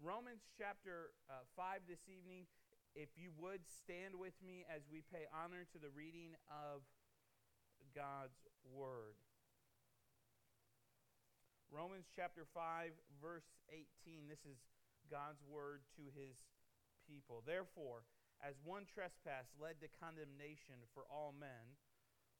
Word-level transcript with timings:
Romans 0.00 0.48
chapter 0.56 1.12
uh, 1.28 1.44
5 1.60 1.84
this 1.84 2.08
evening. 2.08 2.48
If 2.96 3.12
you 3.20 3.36
would 3.36 3.60
stand 3.68 4.16
with 4.16 4.32
me 4.40 4.64
as 4.64 4.88
we 4.88 5.04
pay 5.12 5.28
honor 5.28 5.68
to 5.76 5.78
the 5.78 5.92
reading 5.92 6.32
of 6.48 6.80
God's 7.92 8.48
Word. 8.64 9.20
Romans 11.68 12.08
chapter 12.16 12.48
5, 12.48 12.96
verse 13.20 13.44
18. 13.68 14.24
This 14.24 14.40
is 14.48 14.56
God's 15.12 15.44
Word 15.44 15.84
to 16.00 16.08
His 16.16 16.48
people. 17.04 17.44
Therefore, 17.44 18.08
as 18.40 18.56
one 18.64 18.88
trespass 18.88 19.52
led 19.60 19.84
to 19.84 19.92
condemnation 20.00 20.80
for 20.96 21.04
all 21.12 21.36
men, 21.36 21.76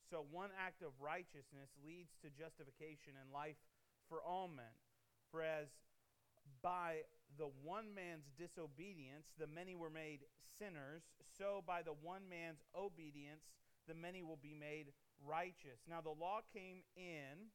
so 0.08 0.24
one 0.32 0.50
act 0.56 0.80
of 0.80 0.96
righteousness 0.96 1.68
leads 1.84 2.16
to 2.24 2.32
justification 2.32 3.20
and 3.20 3.29
life 3.29 3.61
for 4.08 4.24
all 4.24 4.48
men. 4.48 4.72
For 5.29 5.45
as 5.45 5.68
by 6.64 7.04
the 7.38 7.50
one 7.62 7.94
man's 7.94 8.30
disobedience 8.38 9.32
the 9.38 9.46
many 9.46 9.75
were 9.75 9.90
made 9.90 10.21
sinners, 10.58 11.02
so 11.38 11.62
by 11.66 11.82
the 11.82 11.94
one 12.02 12.29
man's 12.29 12.62
obedience 12.76 13.44
the 13.88 13.94
many 13.94 14.22
will 14.22 14.38
be 14.40 14.54
made 14.54 14.93
righteous. 15.25 15.80
Now 15.88 16.00
the 16.00 16.14
law 16.14 16.40
came 16.52 16.82
in. 16.96 17.50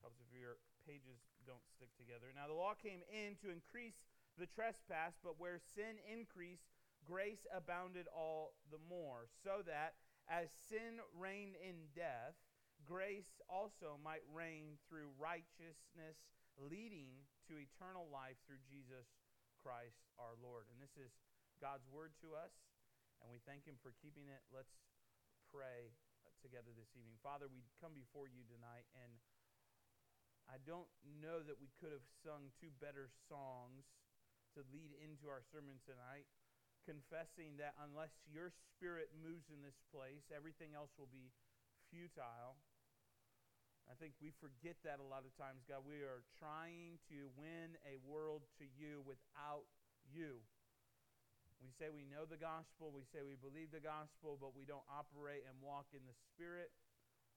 Helps 0.00 0.20
if 0.20 0.30
your 0.30 0.60
pages 0.86 1.18
don't 1.46 1.64
stick 1.74 1.90
together. 1.98 2.30
Now 2.30 2.46
the 2.46 2.54
law 2.54 2.74
came 2.78 3.02
in 3.10 3.34
to 3.42 3.50
increase 3.50 3.98
the 4.38 4.46
trespass, 4.46 5.18
but 5.24 5.40
where 5.40 5.58
sin 5.74 5.98
increased, 6.06 6.68
grace 7.02 7.46
abounded 7.50 8.06
all 8.14 8.54
the 8.70 8.82
more, 8.88 9.26
so 9.42 9.64
that 9.66 9.94
as 10.28 10.50
sin 10.68 11.00
reigned 11.16 11.56
in 11.56 11.90
death, 11.94 12.34
grace 12.86 13.42
also 13.50 13.98
might 14.00 14.22
reign 14.30 14.78
through 14.86 15.10
righteousness, 15.18 16.16
leading 16.56 17.10
to 17.50 17.58
eternal 17.58 18.06
life 18.08 18.38
through 18.46 18.62
Jesus 18.70 19.10
Christ 19.60 20.06
our 20.16 20.38
Lord. 20.38 20.70
And 20.70 20.78
this 20.78 20.94
is 20.94 21.10
God's 21.58 21.84
word 21.90 22.14
to 22.22 22.38
us, 22.38 22.54
and 23.20 23.28
we 23.28 23.42
thank 23.42 23.66
Him 23.66 23.76
for 23.82 23.92
keeping 23.98 24.30
it. 24.30 24.40
Let's 24.54 24.78
pray 25.50 25.90
together 26.40 26.70
this 26.72 26.94
evening. 26.94 27.18
Father, 27.20 27.50
we 27.50 27.66
come 27.82 27.92
before 27.92 28.30
you 28.30 28.46
tonight, 28.46 28.86
and 28.94 29.12
I 30.46 30.62
don't 30.62 30.88
know 31.02 31.42
that 31.42 31.58
we 31.58 31.74
could 31.82 31.90
have 31.90 32.06
sung 32.22 32.54
two 32.62 32.70
better 32.78 33.10
songs 33.26 33.82
to 34.54 34.62
lead 34.70 34.94
into 35.02 35.26
our 35.26 35.42
sermon 35.42 35.82
tonight 35.82 36.30
confessing 36.86 37.58
that 37.58 37.74
unless 37.82 38.14
your 38.30 38.54
spirit 38.54 39.10
moves 39.18 39.50
in 39.50 39.58
this 39.58 39.76
place, 39.90 40.30
everything 40.30 40.70
else 40.78 40.94
will 40.94 41.10
be 41.10 41.34
futile. 41.90 42.62
I 43.86 43.94
think 44.02 44.18
we 44.18 44.34
forget 44.42 44.74
that 44.82 44.98
a 44.98 45.06
lot 45.06 45.22
of 45.22 45.32
times, 45.38 45.62
God. 45.62 45.86
We 45.86 46.02
are 46.02 46.26
trying 46.42 46.98
to 47.06 47.30
win 47.38 47.78
a 47.86 48.02
world 48.02 48.42
to 48.58 48.66
you 48.66 49.06
without 49.06 49.66
you. 50.10 50.42
We 51.62 51.72
say 51.78 51.88
we 51.88 52.04
know 52.04 52.28
the 52.28 52.38
gospel, 52.38 52.92
we 52.92 53.06
say 53.14 53.24
we 53.24 53.38
believe 53.38 53.72
the 53.72 53.82
gospel, 53.82 54.36
but 54.36 54.52
we 54.52 54.68
don't 54.68 54.84
operate 54.90 55.46
and 55.48 55.56
walk 55.62 55.88
in 55.96 56.04
the 56.04 56.18
Spirit, 56.34 56.68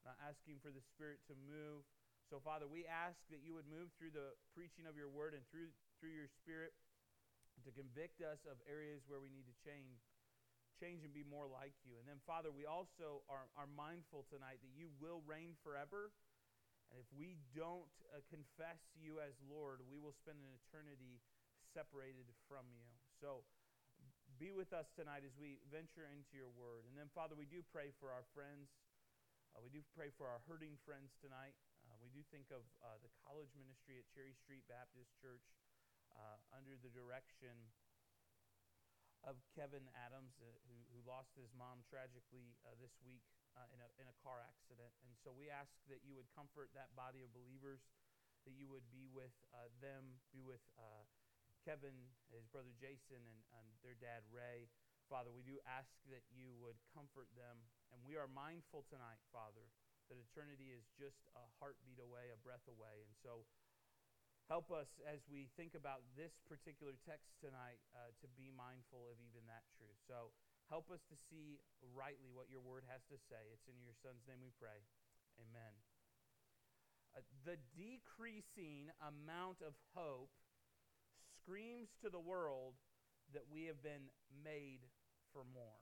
not 0.04 0.20
asking 0.20 0.60
for 0.60 0.74
the 0.74 0.84
Spirit 0.92 1.24
to 1.32 1.36
move. 1.48 1.88
So, 2.28 2.38
Father, 2.44 2.68
we 2.68 2.84
ask 2.86 3.18
that 3.32 3.42
you 3.42 3.56
would 3.56 3.66
move 3.66 3.90
through 3.96 4.14
the 4.14 4.36
preaching 4.54 4.86
of 4.86 5.00
your 5.00 5.10
word 5.10 5.34
and 5.34 5.42
through, 5.50 5.72
through 5.98 6.14
your 6.14 6.30
Spirit 6.30 6.76
to 7.64 7.72
convict 7.74 8.22
us 8.22 8.44
of 8.46 8.60
areas 8.68 9.04
where 9.08 9.20
we 9.20 9.32
need 9.32 9.48
to 9.48 9.56
change 9.64 10.04
change 10.80 11.04
and 11.04 11.12
be 11.12 11.28
more 11.28 11.44
like 11.44 11.76
you. 11.84 12.00
And 12.00 12.08
then, 12.08 12.24
Father, 12.24 12.56
we 12.56 12.64
also 12.64 13.20
are, 13.28 13.52
are 13.60 13.68
mindful 13.76 14.24
tonight 14.32 14.64
that 14.64 14.72
you 14.72 14.88
will 15.04 15.20
reign 15.28 15.60
forever. 15.60 16.16
And 16.90 16.98
if 16.98 17.10
we 17.14 17.38
don't 17.54 17.94
uh, 18.10 18.22
confess 18.34 18.82
you 18.98 19.22
as 19.22 19.38
Lord, 19.46 19.86
we 19.86 20.02
will 20.02 20.16
spend 20.18 20.42
an 20.42 20.50
eternity 20.58 21.22
separated 21.74 22.26
from 22.50 22.66
you. 22.74 22.90
So 23.22 23.46
be 24.42 24.50
with 24.50 24.72
us 24.74 24.90
tonight 24.96 25.28
as 25.28 25.36
we 25.38 25.62
venture 25.70 26.08
into 26.10 26.34
your 26.34 26.50
word. 26.56 26.88
And 26.90 26.96
then, 26.98 27.12
Father, 27.14 27.38
we 27.38 27.46
do 27.46 27.62
pray 27.70 27.94
for 28.00 28.10
our 28.10 28.26
friends. 28.34 28.72
Uh, 29.54 29.62
we 29.62 29.70
do 29.70 29.84
pray 29.94 30.10
for 30.16 30.26
our 30.30 30.42
hurting 30.48 30.80
friends 30.88 31.14
tonight. 31.20 31.58
Uh, 31.86 31.98
we 32.00 32.10
do 32.14 32.22
think 32.30 32.50
of 32.54 32.64
uh, 32.80 32.98
the 33.02 33.12
college 33.26 33.52
ministry 33.58 33.98
at 34.00 34.06
Cherry 34.14 34.34
Street 34.38 34.64
Baptist 34.70 35.12
Church 35.20 35.44
uh, 36.14 36.38
under 36.56 36.78
the 36.80 36.90
direction 36.94 37.54
of 39.30 39.38
Kevin 39.54 39.86
Adams, 39.94 40.34
uh, 40.42 40.50
who, 40.66 40.78
who 40.90 41.00
lost 41.06 41.38
his 41.38 41.54
mom 41.54 41.86
tragically 41.86 42.58
uh, 42.66 42.74
this 42.82 42.98
week 43.06 43.22
uh, 43.54 43.70
in, 43.70 43.78
a, 43.78 43.90
in 44.02 44.10
a 44.10 44.16
car 44.26 44.42
accident. 44.42 44.90
And 45.06 45.14
so 45.22 45.30
we 45.30 45.54
ask 45.54 45.70
that 45.86 46.02
you 46.02 46.18
would 46.18 46.26
comfort 46.34 46.74
that 46.74 46.90
body 46.98 47.22
of 47.22 47.30
believers, 47.30 47.86
that 48.50 48.58
you 48.58 48.66
would 48.74 48.90
be 48.90 49.06
with 49.06 49.34
uh, 49.54 49.70
them, 49.78 50.18
be 50.34 50.42
with 50.42 50.66
uh, 50.82 51.06
Kevin, 51.62 52.10
his 52.34 52.50
brother 52.50 52.74
Jason, 52.74 53.22
and, 53.22 53.40
and 53.54 53.66
their 53.86 53.94
dad 54.02 54.26
Ray. 54.34 54.66
Father, 55.06 55.30
we 55.30 55.46
do 55.46 55.62
ask 55.70 55.94
that 56.10 56.26
you 56.34 56.50
would 56.58 56.78
comfort 56.90 57.30
them. 57.38 57.62
And 57.94 58.02
we 58.02 58.18
are 58.18 58.30
mindful 58.30 58.86
tonight, 58.90 59.22
Father, 59.30 59.70
that 60.10 60.18
eternity 60.18 60.74
is 60.74 60.90
just 60.98 61.22
a 61.38 61.46
heartbeat 61.62 62.02
away, 62.02 62.34
a 62.34 62.40
breath 62.42 62.66
away. 62.66 63.06
And 63.06 63.14
so 63.22 63.46
Help 64.50 64.74
us 64.74 64.90
as 65.06 65.22
we 65.30 65.46
think 65.54 65.78
about 65.78 66.02
this 66.18 66.34
particular 66.50 66.98
text 67.06 67.38
tonight 67.38 67.78
uh, 67.94 68.10
to 68.18 68.26
be 68.34 68.50
mindful 68.50 69.06
of 69.14 69.22
even 69.22 69.46
that 69.46 69.62
truth. 69.78 70.02
So 70.10 70.34
help 70.74 70.90
us 70.90 71.06
to 71.14 71.16
see 71.30 71.62
rightly 71.94 72.34
what 72.34 72.50
your 72.50 72.66
word 72.66 72.82
has 72.90 73.06
to 73.14 73.18
say. 73.30 73.54
It's 73.54 73.70
in 73.70 73.78
your 73.78 73.94
son's 74.02 74.26
name 74.26 74.42
we 74.42 74.50
pray. 74.58 74.82
Amen. 75.38 75.78
Uh, 77.14 77.22
the 77.46 77.62
decreasing 77.78 78.90
amount 78.98 79.62
of 79.62 79.78
hope 79.94 80.34
screams 81.30 81.94
to 82.02 82.10
the 82.10 82.18
world 82.18 82.74
that 83.38 83.46
we 83.54 83.70
have 83.70 83.86
been 83.86 84.10
made 84.34 84.82
for 85.30 85.46
more. 85.46 85.78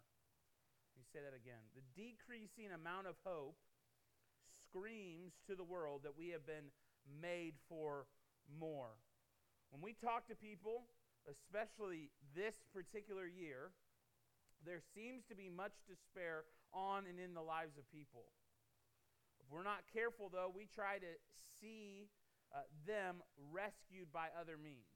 Let 0.91 0.99
me 0.99 1.07
say 1.07 1.23
that 1.23 1.31
again. 1.31 1.63
The 1.72 1.88
decreasing 1.95 2.75
amount 2.75 3.07
of 3.07 3.16
hope 3.23 3.55
screams 4.59 5.39
to 5.47 5.55
the 5.55 5.63
world 5.63 6.03
that 6.03 6.19
we 6.19 6.35
have 6.35 6.44
been 6.44 6.67
made 7.07 7.55
for 7.72 8.11
more. 8.59 8.96
When 9.69 9.81
we 9.81 9.94
talk 9.94 10.28
to 10.28 10.35
people, 10.35 10.88
especially 11.28 12.12
this 12.35 12.56
particular 12.72 13.28
year, 13.28 13.75
there 14.66 14.81
seems 14.96 15.24
to 15.30 15.35
be 15.35 15.52
much 15.52 15.75
despair 15.85 16.47
on 16.74 17.06
and 17.06 17.19
in 17.19 17.35
the 17.35 17.44
lives 17.44 17.78
of 17.78 17.85
people. 17.91 18.31
If 19.44 19.52
we're 19.52 19.68
not 19.68 19.85
careful, 19.91 20.31
though, 20.31 20.52
we 20.52 20.68
try 20.68 20.97
to 21.00 21.13
see 21.59 22.09
uh, 22.56 22.63
them 22.88 23.22
rescued 23.52 24.12
by 24.12 24.31
other 24.34 24.58
means. 24.58 24.88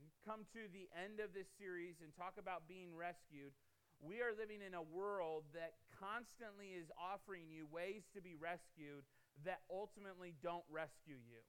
We 0.00 0.12
come 0.26 0.44
to 0.52 0.66
the 0.72 0.90
end 0.92 1.20
of 1.22 1.30
this 1.32 1.48
series 1.58 2.02
and 2.02 2.10
talk 2.12 2.36
about 2.36 2.66
being 2.68 2.92
rescued. 2.94 3.54
We 4.02 4.18
are 4.18 4.34
living 4.34 4.58
in 4.60 4.74
a 4.74 4.82
world 4.82 5.46
that 5.54 5.78
constantly 5.94 6.74
is 6.74 6.90
offering 6.98 7.46
you 7.46 7.70
ways 7.70 8.02
to 8.18 8.20
be 8.20 8.34
rescued 8.34 9.06
that 9.46 9.62
ultimately 9.70 10.34
don't 10.42 10.66
rescue 10.66 11.22
you. 11.22 11.40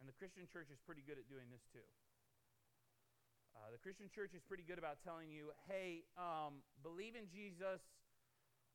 And 0.00 0.08
the 0.08 0.16
Christian 0.16 0.44
church 0.48 0.68
is 0.68 0.80
pretty 0.84 1.02
good 1.02 1.16
at 1.16 1.26
doing 1.28 1.48
this 1.48 1.64
too. 1.72 1.84
Uh, 3.56 3.72
the 3.72 3.80
Christian 3.80 4.12
church 4.12 4.36
is 4.36 4.44
pretty 4.44 4.62
good 4.62 4.76
about 4.76 5.00
telling 5.00 5.32
you, 5.32 5.48
hey, 5.64 6.04
um, 6.20 6.60
believe 6.84 7.16
in 7.16 7.24
Jesus, 7.32 7.80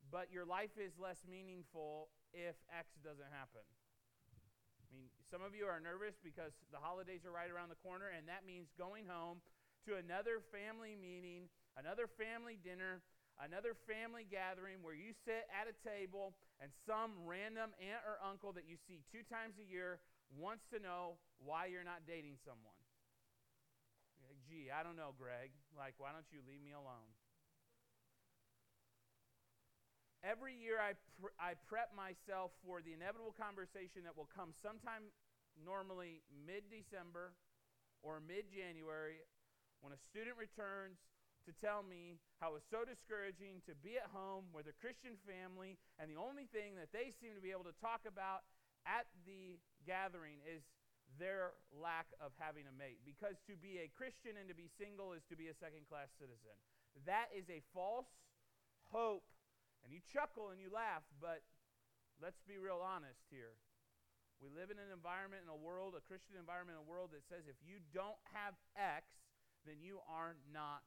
but 0.09 0.33
your 0.33 0.41
life 0.41 0.73
is 0.81 0.97
less 0.97 1.21
meaningful 1.29 2.09
if 2.33 2.57
X 2.73 2.97
doesn't 3.05 3.29
happen. 3.29 3.61
I 4.81 4.89
mean, 4.89 5.07
some 5.29 5.45
of 5.45 5.53
you 5.53 5.69
are 5.69 5.77
nervous 5.77 6.17
because 6.19 6.51
the 6.73 6.81
holidays 6.81 7.23
are 7.23 7.31
right 7.31 7.47
around 7.47 7.69
the 7.69 7.79
corner, 7.79 8.09
and 8.09 8.25
that 8.25 8.41
means 8.43 8.73
going 8.73 9.05
home 9.05 9.39
to 9.85 10.01
another 10.01 10.41
family 10.49 10.97
meeting, 10.97 11.47
another 11.77 12.09
family 12.09 12.57
dinner, 12.59 13.05
another 13.39 13.77
family 13.87 14.27
gathering 14.27 14.83
where 14.83 14.97
you 14.97 15.13
sit 15.23 15.47
at 15.53 15.69
a 15.69 15.75
table 15.85 16.35
and 16.59 16.73
some 16.83 17.15
random 17.23 17.71
aunt 17.79 18.03
or 18.03 18.19
uncle 18.19 18.51
that 18.51 18.67
you 18.67 18.75
see 18.89 18.99
two 19.07 19.23
times 19.29 19.55
a 19.61 19.65
year 19.65 20.03
wants 20.37 20.63
to 20.71 20.79
know 20.79 21.19
why 21.43 21.67
you're 21.67 21.87
not 21.87 22.07
dating 22.07 22.39
someone. 22.43 22.79
Like, 24.23 24.37
Gee, 24.47 24.71
I 24.71 24.83
don't 24.83 24.95
know, 24.95 25.11
Greg. 25.17 25.51
Like, 25.75 25.95
why 25.97 26.15
don't 26.15 26.27
you 26.31 26.39
leave 26.47 26.63
me 26.63 26.71
alone? 26.71 27.11
Every 30.21 30.53
year 30.53 30.77
I, 30.77 30.93
I 31.41 31.57
prep 31.65 31.97
myself 31.97 32.53
for 32.61 32.77
the 32.85 32.93
inevitable 32.93 33.33
conversation 33.33 34.05
that 34.05 34.13
will 34.13 34.29
come 34.29 34.53
sometime, 34.61 35.09
normally 35.57 36.21
mid 36.29 36.69
December 36.69 37.33
or 38.05 38.21
mid 38.21 38.45
January, 38.53 39.25
when 39.81 39.97
a 39.97 39.99
student 40.13 40.37
returns 40.37 41.01
to 41.49 41.51
tell 41.57 41.81
me 41.81 42.21
how 42.37 42.53
it 42.53 42.61
was 42.61 42.67
so 42.69 42.85
discouraging 42.85 43.65
to 43.65 43.73
be 43.81 43.97
at 43.97 44.13
home 44.13 44.45
with 44.53 44.69
a 44.69 44.75
Christian 44.77 45.17
family, 45.25 45.81
and 45.97 46.05
the 46.05 46.21
only 46.21 46.45
thing 46.53 46.77
that 46.77 46.93
they 46.93 47.09
seem 47.17 47.33
to 47.33 47.41
be 47.41 47.49
able 47.49 47.65
to 47.65 47.73
talk 47.81 48.05
about 48.05 48.45
at 48.85 49.09
the 49.25 49.57
gathering 49.85 50.39
is 50.47 50.63
their 51.19 51.57
lack 51.75 52.07
of 52.23 52.31
having 52.39 52.69
a 52.69 52.75
mate. 52.75 53.03
Because 53.03 53.35
to 53.49 53.59
be 53.59 53.83
a 53.83 53.91
Christian 53.91 54.39
and 54.39 54.47
to 54.47 54.55
be 54.55 54.71
single 54.79 55.11
is 55.11 55.25
to 55.27 55.35
be 55.35 55.51
a 55.51 55.55
second 55.57 55.87
class 55.91 56.11
citizen. 56.15 56.55
That 57.03 57.31
is 57.35 57.47
a 57.51 57.59
false 57.75 58.07
hope. 58.91 59.27
And 59.81 59.89
you 59.89 59.99
chuckle 60.13 60.53
and 60.53 60.61
you 60.61 60.69
laugh, 60.69 61.01
but 61.17 61.41
let's 62.21 62.39
be 62.45 62.61
real 62.61 62.79
honest 62.79 63.25
here. 63.33 63.57
We 64.37 64.49
live 64.49 64.73
in 64.73 64.77
an 64.81 64.89
environment, 64.89 65.45
in 65.45 65.51
a 65.53 65.57
world, 65.57 65.93
a 65.93 66.01
Christian 66.05 66.37
environment, 66.37 66.77
a 66.77 66.85
world 66.85 67.13
that 67.13 67.25
says 67.29 67.45
if 67.45 67.57
you 67.61 67.77
don't 67.93 68.17
have 68.33 68.57
X, 68.73 69.05
then 69.65 69.81
you 69.81 70.01
are 70.09 70.33
not 70.49 70.81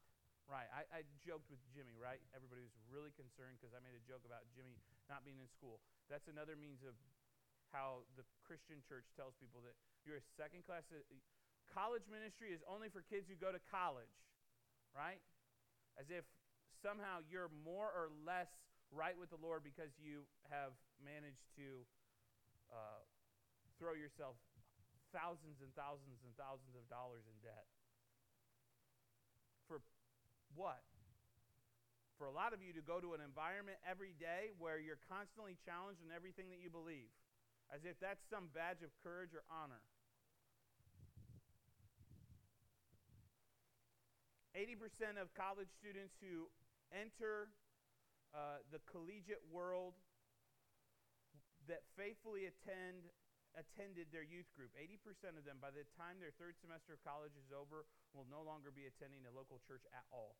right. 0.50 0.66
I, 0.74 0.82
I 0.90 1.00
joked 1.22 1.46
with 1.50 1.62
Jimmy, 1.70 1.94
right? 1.94 2.18
Everybody 2.34 2.66
was 2.66 2.74
really 2.90 3.14
concerned 3.14 3.58
because 3.58 3.70
I 3.70 3.80
made 3.82 3.94
a 3.94 4.04
joke 4.04 4.26
about 4.26 4.42
Jimmy 4.52 4.78
not 5.06 5.22
being 5.22 5.38
in 5.38 5.46
school. 5.46 5.78
That's 6.10 6.26
another 6.26 6.58
means 6.58 6.82
of 6.82 6.98
how 7.74 8.06
the 8.14 8.22
Christian 8.46 8.78
church 8.86 9.10
tells 9.18 9.34
people 9.42 9.58
that 9.66 9.74
you're 10.06 10.22
a 10.22 10.28
second 10.38 10.62
class. 10.62 10.86
Uh, 10.94 11.02
college 11.66 12.06
ministry 12.06 12.54
is 12.54 12.62
only 12.70 12.86
for 12.86 13.02
kids 13.02 13.26
who 13.26 13.34
go 13.34 13.50
to 13.50 13.58
college, 13.66 14.14
right? 14.94 15.18
As 15.98 16.06
if 16.14 16.22
somehow 16.78 17.26
you're 17.26 17.50
more 17.66 17.90
or 17.90 18.14
less 18.22 18.46
right 18.94 19.18
with 19.18 19.34
the 19.34 19.40
Lord 19.42 19.66
because 19.66 19.90
you 19.98 20.22
have 20.54 20.70
managed 21.02 21.42
to 21.58 21.82
uh, 22.70 23.02
throw 23.82 23.98
yourself 23.98 24.38
thousands 25.10 25.58
and 25.58 25.74
thousands 25.74 26.22
and 26.22 26.30
thousands 26.38 26.78
of 26.78 26.86
dollars 26.86 27.26
in 27.26 27.34
debt. 27.42 27.66
For 29.66 29.82
what? 30.54 30.82
For 32.18 32.30
a 32.30 32.34
lot 32.34 32.54
of 32.54 32.62
you 32.62 32.70
to 32.78 32.84
go 32.84 33.02
to 33.02 33.18
an 33.18 33.22
environment 33.22 33.82
every 33.82 34.14
day 34.14 34.54
where 34.62 34.78
you're 34.78 35.02
constantly 35.10 35.58
challenged 35.66 36.02
in 36.06 36.14
everything 36.14 36.46
that 36.54 36.62
you 36.62 36.70
believe, 36.70 37.10
as 37.72 37.84
if 37.84 37.96
that's 38.00 38.22
some 38.28 38.52
badge 38.52 38.82
of 38.82 38.90
courage 39.00 39.32
or 39.32 39.44
honor. 39.48 39.80
80% 44.54 45.18
of 45.18 45.34
college 45.34 45.70
students 45.74 46.14
who 46.22 46.46
enter 46.94 47.50
uh, 48.30 48.62
the 48.70 48.78
collegiate 48.86 49.42
world 49.50 49.98
that 51.66 51.82
faithfully 51.98 52.46
attend 52.46 53.10
attended 53.54 54.10
their 54.10 54.26
youth 54.26 54.50
group. 54.58 54.74
80% 54.74 55.38
of 55.38 55.46
them, 55.46 55.62
by 55.62 55.70
the 55.70 55.86
time 55.94 56.18
their 56.18 56.34
third 56.34 56.58
semester 56.58 56.98
of 56.98 57.00
college 57.06 57.38
is 57.38 57.54
over, 57.54 57.86
will 58.10 58.26
no 58.26 58.42
longer 58.42 58.74
be 58.74 58.90
attending 58.90 59.22
a 59.30 59.32
local 59.34 59.62
church 59.62 59.86
at 59.94 60.02
all. 60.10 60.34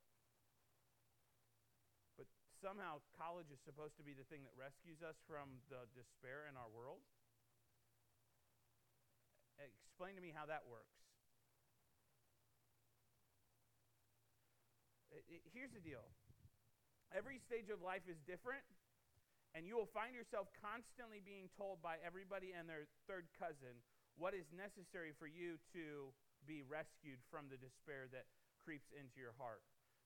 Somehow, 2.65 3.05
college 3.13 3.53
is 3.53 3.61
supposed 3.61 3.93
to 4.01 4.05
be 4.09 4.17
the 4.17 4.25
thing 4.33 4.41
that 4.49 4.57
rescues 4.57 5.05
us 5.05 5.21
from 5.29 5.61
the 5.69 5.85
despair 5.93 6.49
in 6.49 6.57
our 6.57 6.73
world. 6.73 7.05
Explain 9.61 10.17
to 10.17 10.25
me 10.25 10.33
how 10.33 10.49
that 10.49 10.65
works. 10.65 10.97
It, 15.13 15.29
it, 15.29 15.41
here's 15.53 15.77
the 15.77 15.85
deal 15.85 16.09
every 17.13 17.37
stage 17.37 17.69
of 17.69 17.85
life 17.85 18.09
is 18.09 18.17
different 18.25 18.65
and 19.53 19.69
you 19.69 19.77
will 19.77 19.93
find 19.93 20.17
yourself 20.17 20.49
constantly 20.59 21.21
being 21.21 21.53
told 21.55 21.79
by 21.85 22.01
everybody 22.01 22.57
and 22.57 22.65
their 22.65 22.91
third 23.07 23.29
cousin 23.37 23.77
what 24.17 24.33
is 24.33 24.49
necessary 24.57 25.13
for 25.15 25.29
you 25.29 25.61
to 25.77 26.11
be 26.49 26.65
rescued 26.65 27.21
from 27.29 27.47
the 27.53 27.61
despair 27.61 28.09
that 28.11 28.25
creeps 28.59 28.91
into 28.97 29.21
your 29.21 29.37
heart. 29.39 29.61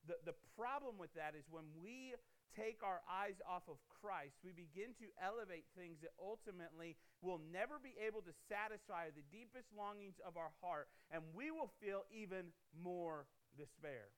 The, 0.05 0.21
the 0.27 0.37
problem 0.53 1.01
with 1.01 1.15
that 1.17 1.33
is 1.33 1.49
when 1.49 1.65
we 1.81 2.13
take 2.55 2.81
our 2.85 3.01
eyes 3.09 3.41
off 3.45 3.67
of 3.69 3.81
Christ, 4.01 4.39
we 4.45 4.53
begin 4.53 4.95
to 5.03 5.09
elevate 5.19 5.67
things 5.75 5.99
that 6.01 6.15
ultimately 6.21 6.97
will 7.21 7.41
never 7.51 7.81
be 7.83 7.97
able 7.99 8.23
to 8.23 8.35
satisfy 8.47 9.11
the 9.11 9.27
deepest 9.29 9.69
longings 9.75 10.21
of 10.23 10.37
our 10.37 10.53
heart, 10.63 10.89
and 11.11 11.23
we 11.35 11.51
will 11.51 11.71
feel 11.83 12.07
even 12.13 12.55
more 12.77 13.27
despair. 13.57 14.13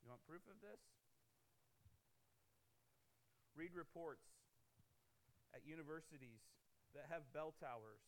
You 0.00 0.08
want 0.08 0.24
proof 0.24 0.44
of 0.48 0.56
this? 0.64 0.80
Read 3.52 3.74
reports 3.74 4.24
at 5.52 5.66
universities 5.66 6.40
that 6.94 7.10
have 7.10 7.26
bell 7.34 7.52
towers 7.60 8.00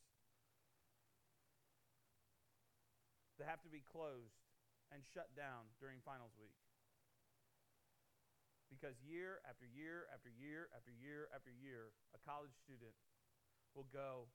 that 3.40 3.48
have 3.48 3.64
to 3.64 3.72
be 3.72 3.80
closed 3.80 4.36
and 4.92 5.00
shut 5.16 5.32
down 5.32 5.64
during 5.80 5.98
finals 6.04 6.36
week. 6.36 6.56
Because 8.70 8.94
year 9.02 9.42
after 9.44 9.66
year 9.66 10.06
after 10.14 10.30
year 10.30 10.70
after 10.70 10.94
year 10.94 11.26
after 11.34 11.50
year, 11.50 11.90
a 12.14 12.20
college 12.22 12.54
student 12.62 12.94
will 13.74 13.90
go 13.90 14.30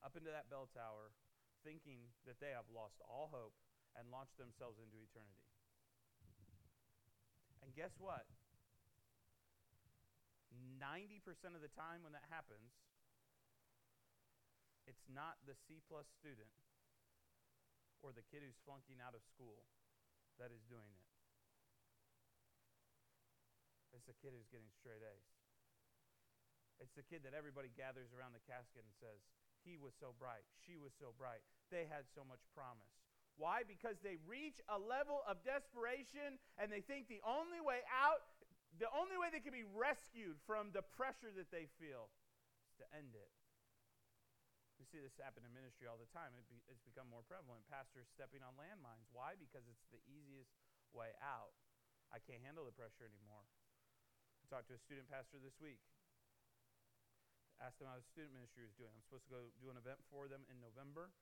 up 0.00 0.14
into 0.14 0.30
that 0.30 0.46
bell 0.48 0.70
tower 0.70 1.10
thinking 1.66 2.08
that 2.24 2.40
they 2.40 2.54
have 2.54 2.70
lost 2.70 3.02
all 3.04 3.28
hope 3.34 3.52
and 3.98 4.08
launch 4.08 4.30
themselves 4.38 4.78
into 4.78 4.96
eternity. 5.02 5.50
And 7.60 7.74
guess 7.74 7.92
what? 7.98 8.24
90% 10.80 11.20
of 11.52 11.60
the 11.60 11.70
time 11.76 12.06
when 12.06 12.16
that 12.16 12.24
happens, 12.32 12.72
it's 14.88 15.04
not 15.12 15.36
the 15.44 15.54
C 15.68 15.84
plus 15.84 16.08
student 16.18 16.50
or 18.00 18.16
the 18.16 18.24
kid 18.32 18.40
who's 18.40 18.56
flunking 18.64 18.98
out 19.04 19.12
of 19.12 19.20
school 19.28 19.68
that 20.40 20.48
is 20.48 20.64
doing 20.72 20.88
it. 20.96 21.09
It's 24.00 24.08
the 24.08 24.16
kid 24.24 24.32
who's 24.32 24.48
getting 24.48 24.72
straight 24.72 25.04
A's. 25.04 25.28
It's 26.80 26.96
the 26.96 27.04
kid 27.04 27.20
that 27.28 27.36
everybody 27.36 27.68
gathers 27.76 28.16
around 28.16 28.32
the 28.32 28.40
casket 28.48 28.80
and 28.80 28.96
says, 28.96 29.20
He 29.60 29.76
was 29.76 29.92
so 30.00 30.16
bright. 30.16 30.48
She 30.64 30.80
was 30.80 30.96
so 30.96 31.12
bright. 31.20 31.44
They 31.68 31.84
had 31.84 32.08
so 32.16 32.24
much 32.24 32.40
promise. 32.56 32.96
Why? 33.36 33.60
Because 33.68 34.00
they 34.00 34.16
reach 34.24 34.56
a 34.72 34.80
level 34.80 35.20
of 35.28 35.44
desperation 35.44 36.40
and 36.56 36.72
they 36.72 36.80
think 36.80 37.12
the 37.12 37.20
only 37.28 37.60
way 37.60 37.84
out 37.92 38.24
the 38.80 38.88
only 38.96 39.18
way 39.20 39.28
they 39.28 39.42
can 39.42 39.52
be 39.52 39.66
rescued 39.66 40.40
from 40.48 40.72
the 40.72 40.80
pressure 40.96 41.28
that 41.34 41.50
they 41.52 41.66
feel 41.76 42.08
is 42.70 42.72
to 42.80 42.86
end 42.96 43.12
it. 43.12 43.28
We 44.78 44.88
see 44.88 45.02
this 45.02 45.12
happen 45.20 45.44
in 45.44 45.52
ministry 45.52 45.90
all 45.90 46.00
the 46.00 46.08
time. 46.16 46.32
It 46.38 46.48
be, 46.48 46.62
it's 46.70 46.80
become 46.80 47.10
more 47.12 47.26
prevalent. 47.26 47.66
Pastors 47.68 48.08
stepping 48.08 48.40
on 48.40 48.56
landmines. 48.56 49.04
Why? 49.12 49.36
Because 49.36 49.66
it's 49.68 49.84
the 49.92 50.00
easiest 50.08 50.54
way 50.96 51.12
out. 51.20 51.52
I 52.08 52.22
can't 52.22 52.40
handle 52.40 52.64
the 52.64 52.72
pressure 52.72 53.04
anymore. 53.04 53.44
Talked 54.50 54.66
to 54.66 54.74
a 54.74 54.82
student 54.82 55.06
pastor 55.06 55.38
this 55.38 55.54
week. 55.62 55.78
Asked 57.62 57.78
him 57.78 57.86
how 57.86 57.94
his 57.94 58.08
student 58.10 58.34
ministry 58.34 58.66
was 58.66 58.74
doing. 58.74 58.90
I'm 58.90 59.06
supposed 59.06 59.22
to 59.30 59.30
go 59.30 59.46
do 59.62 59.70
an 59.70 59.78
event 59.78 60.02
for 60.10 60.26
them 60.26 60.42
in 60.50 60.58
November. 60.58 61.14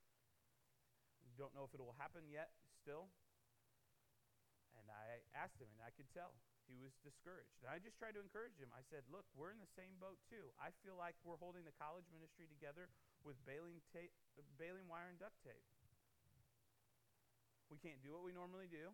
Don't 1.37 1.53
know 1.53 1.61
if 1.61 1.69
it 1.69 1.77
will 1.77 1.93
happen 2.01 2.25
yet 2.25 2.49
still. 2.81 3.13
And 4.73 4.89
I 4.89 5.21
asked 5.37 5.61
him, 5.61 5.69
and 5.77 5.85
I 5.85 5.93
could 5.93 6.09
tell 6.09 6.33
he 6.65 6.81
was 6.81 6.97
discouraged. 7.05 7.53
And 7.61 7.69
I 7.69 7.77
just 7.77 8.01
tried 8.01 8.17
to 8.17 8.21
encourage 8.25 8.57
him. 8.57 8.73
I 8.73 8.81
said, 8.89 9.05
Look, 9.13 9.29
we're 9.37 9.53
in 9.53 9.61
the 9.61 9.69
same 9.77 10.01
boat 10.01 10.17
too. 10.25 10.49
I 10.57 10.73
feel 10.81 10.97
like 10.97 11.13
we're 11.21 11.37
holding 11.37 11.69
the 11.69 11.77
college 11.77 12.09
ministry 12.09 12.49
together 12.49 12.89
with 13.21 13.37
baling, 13.45 13.85
tape, 13.93 14.17
baling 14.57 14.89
wire 14.89 15.13
and 15.13 15.21
duct 15.21 15.37
tape. 15.45 15.69
We 17.69 17.77
can't 17.77 18.01
do 18.01 18.09
what 18.09 18.25
we 18.25 18.33
normally 18.33 18.65
do. 18.73 18.89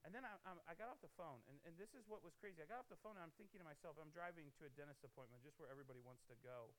And 0.00 0.16
then 0.16 0.24
I, 0.24 0.32
I, 0.64 0.72
got 0.80 0.88
off 0.88 0.96
the 1.04 1.12
phone, 1.12 1.44
and, 1.44 1.60
and 1.68 1.76
this 1.76 1.92
is 1.92 2.08
what 2.08 2.24
was 2.24 2.32
crazy. 2.40 2.64
I 2.64 2.68
got 2.68 2.80
off 2.80 2.88
the 2.88 2.96
phone, 3.04 3.20
and 3.20 3.24
I'm 3.24 3.36
thinking 3.36 3.60
to 3.60 3.66
myself, 3.68 4.00
I'm 4.00 4.08
driving 4.16 4.48
to 4.56 4.62
a 4.64 4.72
dentist 4.72 5.04
appointment 5.04 5.44
just 5.44 5.60
where 5.60 5.68
everybody 5.68 6.00
wants 6.00 6.24
to 6.32 6.36
go. 6.40 6.72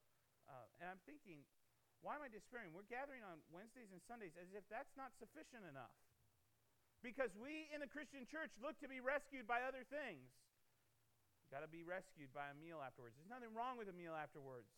Uh, 0.50 0.66
and 0.82 0.90
I'm 0.90 0.98
thinking, 1.06 1.46
why 2.02 2.18
am 2.18 2.26
I 2.26 2.34
despairing? 2.34 2.74
We're 2.74 2.90
gathering 2.90 3.22
on 3.22 3.46
Wednesdays 3.54 3.94
and 3.94 4.02
Sundays 4.10 4.34
as 4.42 4.50
if 4.58 4.66
that's 4.74 4.90
not 4.98 5.14
sufficient 5.22 5.70
enough. 5.70 5.94
Because 7.06 7.30
we 7.38 7.70
in 7.70 7.82
the 7.82 7.90
Christian 7.90 8.26
church 8.26 8.54
look 8.58 8.78
to 8.82 8.90
be 8.90 9.02
rescued 9.02 9.46
by 9.46 9.62
other 9.66 9.86
things. 9.86 10.26
Got 11.54 11.62
to 11.62 11.70
be 11.70 11.86
rescued 11.86 12.34
by 12.34 12.50
a 12.50 12.58
meal 12.58 12.82
afterwards. 12.82 13.18
There's 13.18 13.30
nothing 13.30 13.54
wrong 13.54 13.78
with 13.78 13.90
a 13.90 13.94
meal 13.94 14.18
afterwards. 14.18 14.70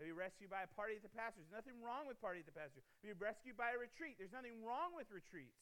Be 0.00 0.16
rescued 0.16 0.48
by 0.48 0.64
a 0.64 0.70
party 0.72 0.96
at 0.96 1.04
the 1.04 1.12
pastor's. 1.12 1.44
There's 1.44 1.60
nothing 1.60 1.76
wrong 1.84 2.08
with 2.08 2.16
party 2.24 2.40
at 2.40 2.48
the 2.48 2.56
pastor's. 2.56 2.86
To 3.04 3.12
be 3.12 3.16
rescued 3.20 3.60
by 3.60 3.76
a 3.76 3.78
retreat. 3.80 4.16
There's 4.16 4.32
nothing 4.32 4.64
wrong 4.64 4.96
with 4.96 5.12
retreats. 5.12 5.60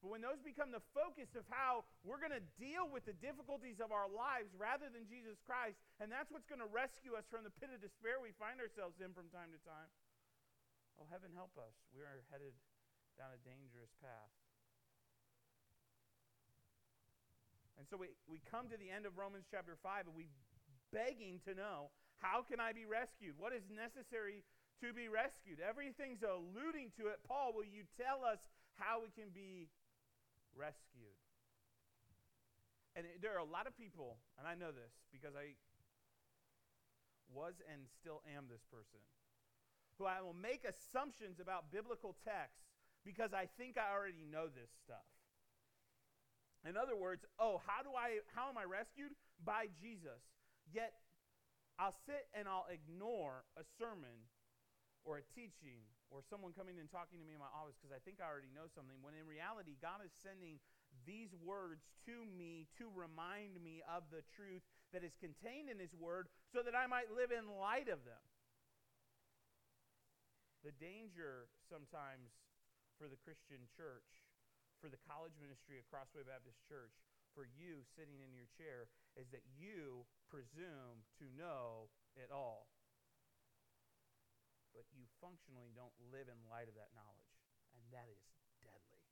But 0.00 0.08
when 0.08 0.24
those 0.24 0.40
become 0.40 0.72
the 0.72 0.80
focus 0.96 1.28
of 1.36 1.44
how 1.52 1.84
we're 2.08 2.20
going 2.20 2.32
to 2.32 2.44
deal 2.56 2.88
with 2.88 3.04
the 3.04 3.12
difficulties 3.20 3.84
of 3.84 3.92
our 3.92 4.08
lives 4.08 4.48
rather 4.56 4.88
than 4.88 5.04
Jesus 5.04 5.36
Christ, 5.44 5.76
and 6.00 6.08
that's 6.08 6.32
what's 6.32 6.48
going 6.48 6.64
to 6.64 6.72
rescue 6.72 7.20
us 7.20 7.28
from 7.28 7.44
the 7.44 7.52
pit 7.60 7.68
of 7.68 7.84
despair 7.84 8.16
we 8.16 8.32
find 8.40 8.64
ourselves 8.64 8.96
in 9.04 9.12
from 9.12 9.28
time 9.28 9.52
to 9.52 9.60
time, 9.60 9.90
oh, 10.96 11.04
heaven 11.12 11.28
help 11.36 11.52
us. 11.60 11.76
We 11.92 12.00
are 12.00 12.24
headed 12.32 12.56
down 13.20 13.36
a 13.36 13.40
dangerous 13.44 13.92
path. 14.00 14.32
And 17.76 17.84
so 17.88 18.00
we, 18.00 18.12
we 18.24 18.40
come 18.48 18.72
to 18.72 18.76
the 18.80 18.88
end 18.88 19.04
of 19.04 19.20
Romans 19.20 19.48
chapter 19.48 19.76
5 19.80 20.08
and 20.08 20.16
we 20.16 20.32
begging 20.92 21.44
to 21.44 21.52
know 21.52 21.92
how 22.20 22.44
can 22.44 22.60
I 22.60 22.76
be 22.76 22.84
rescued? 22.84 23.36
What 23.40 23.56
is 23.56 23.64
necessary 23.72 24.44
to 24.84 24.92
be 24.92 25.08
rescued? 25.08 25.60
Everything's 25.60 26.20
alluding 26.20 26.92
to 27.00 27.08
it. 27.08 27.24
Paul, 27.24 27.56
will 27.56 27.68
you 27.68 27.88
tell 27.96 28.20
us 28.20 28.40
how 28.76 29.00
we 29.00 29.08
can 29.16 29.32
be 29.32 29.72
rescued? 30.56 31.18
And 32.96 33.06
it, 33.06 33.22
there 33.22 33.34
are 33.34 33.42
a 33.42 33.46
lot 33.46 33.66
of 33.66 33.76
people, 33.76 34.18
and 34.38 34.46
I 34.46 34.54
know 34.54 34.74
this 34.74 34.90
because 35.14 35.34
I 35.38 35.54
was 37.30 37.54
and 37.70 37.86
still 38.00 38.22
am 38.26 38.50
this 38.50 38.66
person, 38.66 38.98
who 39.98 40.06
I 40.06 40.20
will 40.20 40.34
make 40.34 40.66
assumptions 40.66 41.38
about 41.38 41.70
biblical 41.70 42.16
texts 42.26 42.66
because 43.04 43.32
I 43.32 43.46
think 43.56 43.78
I 43.78 43.94
already 43.94 44.26
know 44.26 44.50
this 44.50 44.70
stuff. 44.82 45.06
In 46.68 46.76
other 46.76 46.96
words, 46.96 47.24
oh, 47.38 47.62
how 47.64 47.82
do 47.82 47.96
I 47.96 48.20
how 48.34 48.50
am 48.50 48.58
I 48.58 48.64
rescued? 48.64 49.16
By 49.44 49.72
Jesus. 49.80 50.20
Yet 50.68 50.92
I'll 51.78 51.96
sit 52.04 52.28
and 52.34 52.46
I'll 52.46 52.68
ignore 52.68 53.44
a 53.56 53.64
sermon 53.78 54.28
or 55.04 55.16
a 55.16 55.24
teaching 55.34 55.80
or 56.10 56.26
someone 56.26 56.50
coming 56.50 56.82
and 56.82 56.90
talking 56.90 57.22
to 57.22 57.26
me 57.26 57.38
in 57.38 57.42
my 57.42 57.50
office 57.54 57.78
because 57.78 57.94
I 57.94 58.02
think 58.02 58.18
I 58.18 58.26
already 58.26 58.50
know 58.50 58.66
something, 58.66 58.98
when 59.00 59.14
in 59.14 59.24
reality, 59.30 59.78
God 59.78 60.02
is 60.02 60.10
sending 60.18 60.58
these 61.06 61.30
words 61.38 61.86
to 62.10 62.26
me 62.26 62.66
to 62.82 62.90
remind 62.90 63.62
me 63.62 63.86
of 63.86 64.10
the 64.10 64.26
truth 64.34 64.66
that 64.90 65.06
is 65.06 65.14
contained 65.22 65.70
in 65.70 65.78
His 65.78 65.94
Word 65.94 66.26
so 66.50 66.66
that 66.66 66.74
I 66.74 66.90
might 66.90 67.14
live 67.14 67.30
in 67.30 67.46
light 67.46 67.86
of 67.86 68.02
them. 68.02 68.22
The 70.66 70.74
danger 70.76 71.48
sometimes 71.70 72.34
for 72.98 73.08
the 73.08 73.16
Christian 73.22 73.64
church, 73.72 74.26
for 74.82 74.90
the 74.92 75.00
college 75.08 75.32
ministry 75.40 75.80
at 75.80 75.88
Crossway 75.88 76.26
Baptist 76.26 76.60
Church, 76.66 76.92
for 77.32 77.46
you 77.46 77.86
sitting 77.94 78.18
in 78.18 78.34
your 78.34 78.50
chair, 78.58 78.90
is 79.14 79.30
that 79.30 79.46
you 79.54 80.04
presume 80.26 81.06
to 81.22 81.30
know 81.38 81.88
it 82.18 82.34
all. 82.34 82.66
But 84.80 84.88
you 84.96 85.04
functionally 85.20 85.76
don't 85.76 85.92
live 86.08 86.32
in 86.32 86.40
light 86.48 86.64
of 86.64 86.72
that 86.80 86.88
knowledge. 86.96 87.36
And 87.76 87.84
that 87.92 88.08
is 88.08 88.24
deadly. 88.64 89.04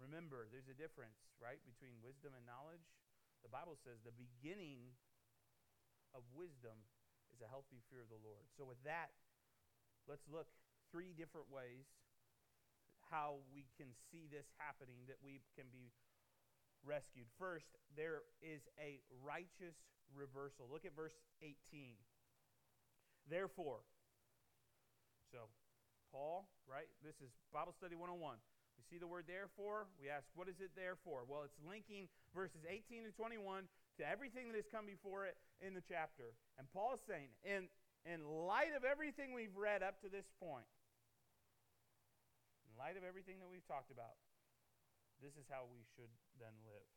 Remember, 0.00 0.48
there's 0.48 0.72
a 0.72 0.78
difference, 0.80 1.20
right, 1.36 1.60
between 1.68 2.00
wisdom 2.00 2.32
and 2.32 2.48
knowledge. 2.48 2.88
The 3.44 3.52
Bible 3.52 3.76
says 3.76 4.00
the 4.00 4.16
beginning 4.16 4.96
of 6.16 6.24
wisdom 6.32 6.88
is 7.36 7.44
a 7.44 7.52
healthy 7.52 7.84
fear 7.92 8.00
of 8.00 8.08
the 8.08 8.24
Lord. 8.24 8.48
So, 8.56 8.64
with 8.64 8.80
that, 8.88 9.12
let's 10.08 10.24
look 10.24 10.48
three 10.88 11.12
different 11.12 11.52
ways 11.52 11.84
how 13.12 13.44
we 13.52 13.68
can 13.76 13.92
see 14.08 14.24
this 14.24 14.48
happening 14.56 15.04
that 15.04 15.20
we 15.20 15.44
can 15.52 15.68
be 15.68 15.92
rescued. 16.80 17.28
First, 17.36 17.76
there 17.92 18.24
is 18.40 18.64
a 18.80 19.04
righteous 19.20 19.76
reversal. 20.16 20.64
Look 20.72 20.88
at 20.88 20.96
verse 20.96 21.20
18. 21.44 22.00
Therefore, 23.28 23.80
so 25.30 25.48
Paul, 26.12 26.48
right? 26.68 26.88
This 27.00 27.16
is 27.24 27.32
Bible 27.52 27.72
Study 27.72 27.96
101. 27.96 28.36
We 28.76 28.84
see 28.84 28.98
the 29.00 29.08
word 29.08 29.24
therefore. 29.24 29.88
We 30.00 30.12
ask, 30.12 30.28
what 30.34 30.48
is 30.48 30.60
it 30.60 30.76
there 30.76 31.00
for? 31.00 31.24
Well, 31.24 31.44
it's 31.44 31.56
linking 31.64 32.08
verses 32.34 32.64
18 32.68 33.08
to 33.08 33.12
21 33.14 33.68
to 34.00 34.02
everything 34.04 34.52
that 34.52 34.58
has 34.58 34.68
come 34.68 34.84
before 34.84 35.24
it 35.24 35.36
in 35.60 35.72
the 35.72 35.84
chapter. 35.84 36.34
And 36.58 36.68
Paul 36.72 36.96
is 36.96 37.02
saying, 37.04 37.32
in, 37.44 37.68
in 38.04 38.24
light 38.24 38.76
of 38.76 38.84
everything 38.84 39.32
we've 39.32 39.56
read 39.56 39.80
up 39.84 40.00
to 40.02 40.08
this 40.08 40.28
point, 40.40 40.68
in 42.68 42.72
light 42.74 42.96
of 42.96 43.04
everything 43.04 43.40
that 43.40 43.48
we've 43.48 43.64
talked 43.68 43.92
about, 43.92 44.16
this 45.20 45.36
is 45.38 45.46
how 45.46 45.68
we 45.70 45.86
should 45.94 46.10
then 46.40 46.52
live. 46.66 46.88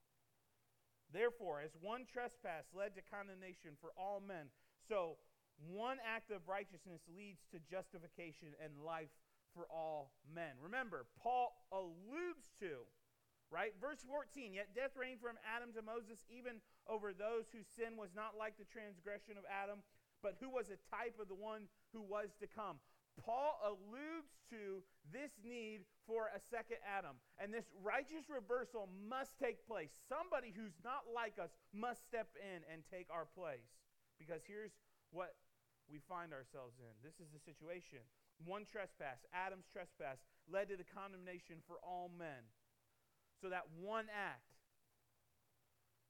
Therefore, 1.14 1.62
as 1.62 1.72
one 1.78 2.10
trespass 2.10 2.66
led 2.74 2.98
to 2.98 3.06
condemnation 3.06 3.78
for 3.78 3.94
all 3.94 4.18
men, 4.18 4.50
so 4.90 5.22
one 5.64 5.98
act 6.04 6.32
of 6.32 6.48
righteousness 6.48 7.02
leads 7.12 7.46
to 7.52 7.64
justification 7.64 8.56
and 8.64 8.76
life 8.84 9.12
for 9.56 9.68
all 9.72 10.12
men. 10.28 10.60
Remember, 10.60 11.08
Paul 11.16 11.56
alludes 11.72 12.52
to, 12.60 12.84
right? 13.48 13.72
Verse 13.80 14.04
14, 14.04 14.52
yet 14.52 14.76
death 14.76 15.00
reigned 15.00 15.24
from 15.24 15.40
Adam 15.48 15.72
to 15.74 15.82
Moses, 15.82 16.28
even 16.28 16.60
over 16.92 17.16
those 17.16 17.48
whose 17.56 17.68
sin 17.72 17.96
was 17.96 18.12
not 18.12 18.36
like 18.36 18.60
the 18.60 18.68
transgression 18.68 19.40
of 19.40 19.48
Adam, 19.48 19.80
but 20.20 20.36
who 20.44 20.52
was 20.52 20.68
a 20.68 20.80
type 20.92 21.16
of 21.22 21.32
the 21.32 21.40
one 21.40 21.72
who 21.96 22.04
was 22.04 22.36
to 22.44 22.48
come. 22.48 22.84
Paul 23.16 23.56
alludes 23.64 24.36
to 24.52 24.84
this 25.08 25.32
need 25.40 25.88
for 26.04 26.28
a 26.36 26.40
second 26.52 26.84
Adam. 26.84 27.16
And 27.40 27.54
this 27.54 27.72
righteous 27.80 28.28
reversal 28.28 28.90
must 29.08 29.40
take 29.40 29.64
place. 29.64 29.96
Somebody 30.10 30.52
who's 30.52 30.76
not 30.84 31.08
like 31.08 31.40
us 31.40 31.56
must 31.72 32.04
step 32.04 32.28
in 32.36 32.60
and 32.68 32.84
take 32.92 33.08
our 33.08 33.24
place. 33.24 33.72
Because 34.20 34.44
here's 34.44 34.76
what 35.12 35.36
we 35.90 36.02
find 36.10 36.34
ourselves 36.34 36.78
in 36.82 36.94
this 37.06 37.18
is 37.22 37.30
the 37.32 37.42
situation. 37.42 38.02
One 38.44 38.68
trespass, 38.68 39.24
Adam's 39.32 39.70
trespass, 39.72 40.20
led 40.50 40.68
to 40.70 40.76
the 40.76 40.88
condemnation 40.88 41.64
for 41.64 41.80
all 41.80 42.12
men. 42.12 42.52
So 43.40 43.48
that 43.50 43.70
one 43.80 44.12
act, 44.12 44.52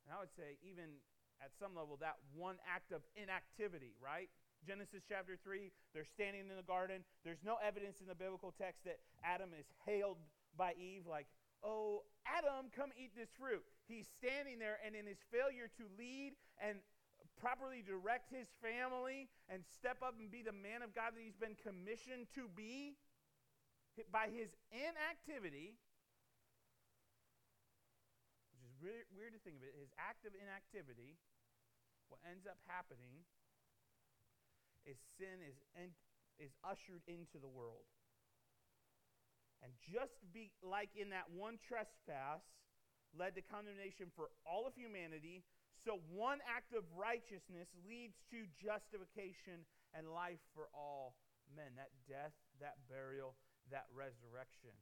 and 0.05 0.13
I 0.13 0.21
would 0.21 0.33
say, 0.33 0.57
even 0.65 1.01
at 1.43 1.51
some 1.57 1.75
level, 1.75 1.97
that 2.01 2.17
one 2.33 2.57
act 2.65 2.93
of 2.95 3.01
inactivity, 3.13 3.93
right? 4.01 4.29
Genesis 4.65 5.05
chapter 5.05 5.37
3, 5.37 5.69
they're 5.93 6.07
standing 6.07 6.49
in 6.49 6.57
the 6.57 6.65
garden. 6.65 7.05
There's 7.21 7.43
no 7.45 7.57
evidence 7.61 8.01
in 8.01 8.07
the 8.07 8.17
biblical 8.17 8.53
text 8.57 8.85
that 8.85 8.97
Adam 9.21 9.53
is 9.53 9.69
hailed 9.85 10.17
by 10.57 10.73
Eve 10.79 11.05
like, 11.05 11.27
oh, 11.61 12.05
Adam, 12.25 12.73
come 12.73 12.89
eat 12.97 13.13
this 13.13 13.29
fruit. 13.37 13.61
He's 13.85 14.07
standing 14.17 14.57
there, 14.57 14.77
and 14.85 14.95
in 14.95 15.05
his 15.05 15.21
failure 15.29 15.69
to 15.77 15.85
lead 15.97 16.33
and 16.57 16.81
properly 17.39 17.83
direct 17.83 18.31
his 18.31 18.47
family 18.63 19.29
and 19.51 19.63
step 19.63 19.99
up 20.01 20.15
and 20.19 20.31
be 20.31 20.41
the 20.41 20.55
man 20.55 20.81
of 20.81 20.95
God 20.95 21.13
that 21.15 21.21
he's 21.23 21.37
been 21.37 21.55
commissioned 21.59 22.27
to 22.35 22.47
be, 22.51 22.95
by 24.11 24.27
his 24.27 24.51
inactivity, 24.75 25.79
which 28.51 28.61
is 28.67 28.75
really 28.83 29.07
weird 29.15 29.31
to 29.31 29.39
think 29.39 29.55
of 29.59 29.63
it, 29.63 29.71
his 29.79 29.91
act 29.95 30.27
of 30.27 30.35
inactivity, 30.35 31.15
what 32.11 32.19
ends 32.27 32.43
up 32.43 32.59
happening 32.67 33.23
is 34.83 34.99
sin 35.17 35.41
is, 35.41 35.57
en- 35.79 35.95
is 36.37 36.51
ushered 36.61 37.01
into 37.07 37.39
the 37.39 37.49
world. 37.49 37.87
And 39.63 39.73
just 39.81 40.21
be 40.29 40.51
like 40.61 40.93
in 40.93 41.09
that 41.09 41.31
one 41.33 41.57
trespass 41.57 42.43
led 43.17 43.33
to 43.39 43.41
condemnation 43.41 44.11
for 44.13 44.29
all 44.45 44.67
of 44.67 44.75
humanity, 44.75 45.41
so 45.85 46.01
one 46.09 46.41
act 46.49 46.73
of 46.73 46.81
righteousness 46.97 47.69
leads 47.85 48.17
to 48.33 48.49
justification 48.57 49.69
and 49.93 50.09
life 50.09 50.41
for 50.57 50.65
all 50.73 51.13
men. 51.53 51.77
That 51.77 51.93
death, 52.09 52.33
that 52.57 52.81
burial, 52.89 53.37
that 53.69 53.85
resurrection. 53.93 54.73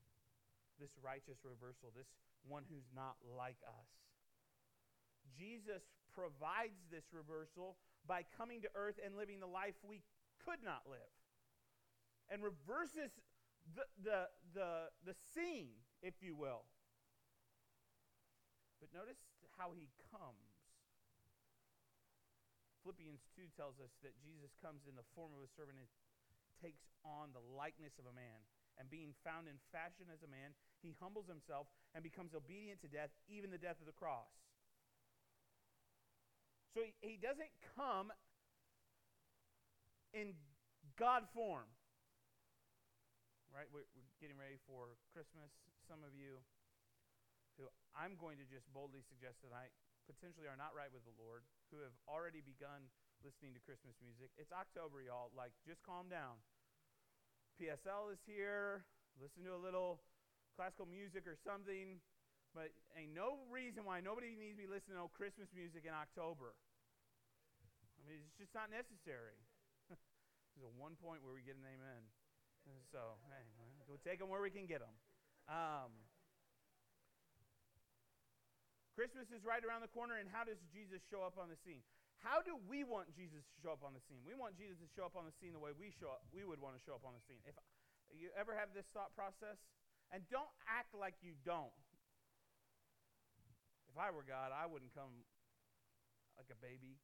This 0.80 0.96
righteous 1.04 1.44
reversal, 1.44 1.92
this 1.92 2.08
one 2.48 2.64
who's 2.72 2.88
not 2.96 3.20
like 3.20 3.60
us. 3.68 3.92
Jesus 5.36 5.84
provides 6.16 6.80
this 6.88 7.12
reversal 7.12 7.76
by 8.08 8.24
coming 8.40 8.64
to 8.64 8.72
earth 8.72 8.96
and 9.04 9.20
living 9.20 9.44
the 9.44 9.52
life 9.52 9.76
we 9.84 10.02
could 10.40 10.64
not 10.64 10.88
live. 10.88 11.12
And 12.32 12.40
reverses 12.40 13.12
the, 13.76 13.84
the, 14.00 14.20
the, 14.56 14.72
the 15.04 15.16
scene, 15.36 15.76
if 16.02 16.16
you 16.24 16.36
will. 16.36 16.64
But 18.80 18.90
notice 18.96 19.20
how 19.60 19.72
he 19.76 19.92
comes. 20.12 20.53
Philippians 22.84 23.24
2 23.40 23.48
tells 23.56 23.80
us 23.80 23.96
that 24.04 24.12
Jesus 24.20 24.52
comes 24.60 24.84
in 24.86 25.00
the 25.00 25.08
form 25.16 25.32
of 25.32 25.40
a 25.40 25.50
servant 25.56 25.80
and 25.80 25.88
takes 26.60 26.84
on 27.08 27.32
the 27.32 27.44
likeness 27.56 27.96
of 27.96 28.06
a 28.06 28.16
man. 28.16 28.44
And 28.76 28.92
being 28.92 29.16
found 29.24 29.48
in 29.48 29.56
fashion 29.72 30.12
as 30.12 30.20
a 30.22 30.30
man, 30.30 30.52
he 30.84 30.92
humbles 31.00 31.32
himself 31.32 31.72
and 31.96 32.04
becomes 32.04 32.36
obedient 32.36 32.84
to 32.84 32.90
death, 32.92 33.14
even 33.32 33.54
the 33.54 33.62
death 33.62 33.80
of 33.80 33.88
the 33.88 33.96
cross. 33.96 34.28
So 36.76 36.82
he, 36.84 36.92
he 37.00 37.16
doesn't 37.22 37.54
come 37.78 38.10
in 40.12 40.34
God 40.98 41.30
form. 41.32 41.70
Right? 43.54 43.70
We're, 43.70 43.86
we're 43.94 44.10
getting 44.18 44.42
ready 44.42 44.58
for 44.66 44.98
Christmas. 45.14 45.54
Some 45.86 46.02
of 46.02 46.18
you 46.18 46.42
who 47.62 47.70
I'm 47.94 48.18
going 48.18 48.42
to 48.42 48.48
just 48.50 48.66
boldly 48.74 49.06
suggest 49.06 49.38
tonight 49.46 49.70
potentially 50.06 50.48
are 50.48 50.60
not 50.60 50.76
right 50.76 50.92
with 50.92 51.04
the 51.08 51.16
Lord, 51.16 51.48
who 51.72 51.82
have 51.84 51.96
already 52.08 52.44
begun 52.44 52.92
listening 53.24 53.56
to 53.56 53.62
Christmas 53.64 53.96
music. 54.04 54.32
It's 54.36 54.52
October, 54.52 55.00
y'all. 55.00 55.32
Like, 55.32 55.56
just 55.64 55.80
calm 55.84 56.12
down. 56.12 56.44
PSL 57.56 58.12
is 58.12 58.20
here. 58.28 58.84
Listen 59.16 59.46
to 59.48 59.56
a 59.56 59.62
little 59.62 60.02
classical 60.58 60.90
music 60.90 61.24
or 61.30 61.40
something. 61.40 62.04
But 62.54 62.70
ain't 62.94 63.18
no 63.18 63.42
reason 63.50 63.82
why 63.82 64.04
nobody 64.04 64.38
needs 64.38 64.60
to 64.60 64.62
be 64.62 64.70
listening 64.70 65.02
to 65.02 65.10
Christmas 65.10 65.50
music 65.56 65.90
in 65.90 65.94
October. 65.96 66.54
I 67.98 68.02
mean, 68.06 68.22
it's 68.22 68.38
just 68.38 68.54
not 68.54 68.70
necessary. 68.70 69.42
There's 69.90 70.68
a 70.68 70.74
one 70.78 71.00
point 71.02 71.26
where 71.26 71.34
we 71.34 71.42
get 71.42 71.58
an 71.58 71.66
amen. 71.66 72.06
So, 72.94 73.18
hey, 73.28 73.44
we'll 73.90 74.00
take 74.06 74.22
them 74.22 74.30
where 74.30 74.40
we 74.40 74.54
can 74.54 74.70
get 74.70 74.80
them. 74.80 74.96
Um, 75.50 75.92
Christmas 78.94 79.30
is 79.34 79.42
right 79.42 79.62
around 79.66 79.82
the 79.82 79.90
corner, 79.90 80.22
and 80.22 80.30
how 80.30 80.46
does 80.46 80.62
Jesus 80.70 81.02
show 81.10 81.26
up 81.26 81.42
on 81.42 81.50
the 81.50 81.58
scene? 81.66 81.82
How 82.22 82.40
do 82.40 82.56
we 82.70 82.86
want 82.86 83.10
Jesus 83.18 83.44
to 83.44 83.56
show 83.60 83.74
up 83.74 83.84
on 83.84 83.92
the 83.92 84.04
scene? 84.06 84.22
We 84.24 84.38
want 84.38 84.56
Jesus 84.56 84.80
to 84.80 84.90
show 84.94 85.04
up 85.04 85.18
on 85.18 85.28
the 85.28 85.36
scene 85.42 85.52
the 85.52 85.60
way 85.60 85.76
we 85.76 85.92
show 85.92 86.14
up. 86.14 86.24
We 86.32 86.46
would 86.46 86.62
want 86.62 86.78
to 86.78 86.82
show 86.86 86.96
up 86.96 87.04
on 87.04 87.12
the 87.18 87.24
scene. 87.26 87.42
If 87.44 87.58
you 88.16 88.32
ever 88.38 88.56
have 88.56 88.72
this 88.72 88.88
thought 88.96 89.12
process, 89.18 89.60
and 90.14 90.22
don't 90.30 90.50
act 90.70 90.94
like 90.94 91.18
you 91.26 91.34
don't. 91.42 91.74
If 93.90 93.98
I 93.98 94.14
were 94.14 94.24
God, 94.24 94.54
I 94.54 94.70
wouldn't 94.70 94.94
come 94.94 95.26
like 96.38 96.54
a 96.54 96.60
baby. 96.62 97.02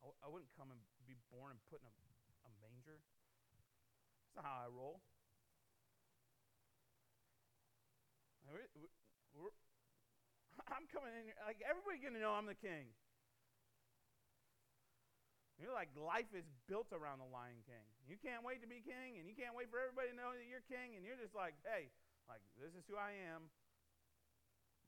I 0.00 0.28
wouldn't 0.28 0.52
come 0.56 0.72
and 0.72 0.80
be 1.04 1.16
born 1.32 1.52
and 1.52 1.60
put 1.68 1.80
in 1.80 1.88
a, 1.88 1.94
a 2.48 2.50
manger. 2.60 3.00
That's 3.00 4.36
not 4.40 4.44
how 4.48 4.64
I 4.64 4.68
roll. 4.72 5.00
We're, 8.48 8.68
we're, 9.34 9.56
I'm 10.70 10.86
coming 10.90 11.14
in 11.14 11.30
here, 11.30 11.38
like 11.46 11.62
everybody's 11.62 12.02
going 12.02 12.18
to 12.18 12.22
know 12.22 12.34
I'm 12.34 12.46
the 12.46 12.58
king. 12.58 12.90
You're 15.56 15.72
like 15.72 15.88
life 15.96 16.28
is 16.36 16.44
built 16.68 16.92
around 16.92 17.24
the 17.24 17.30
Lion 17.32 17.64
King. 17.64 17.86
You 18.04 18.20
can't 18.20 18.44
wait 18.44 18.60
to 18.60 18.68
be 18.68 18.84
king, 18.84 19.16
and 19.16 19.24
you 19.24 19.32
can't 19.32 19.56
wait 19.56 19.72
for 19.72 19.80
everybody 19.80 20.12
to 20.12 20.16
know 20.16 20.36
that 20.36 20.44
you're 20.44 20.64
king, 20.68 21.00
and 21.00 21.02
you're 21.06 21.16
just 21.16 21.32
like, 21.32 21.56
hey, 21.64 21.88
like 22.28 22.44
this 22.60 22.76
is 22.76 22.84
who 22.84 23.00
I 23.00 23.16
am. 23.32 23.48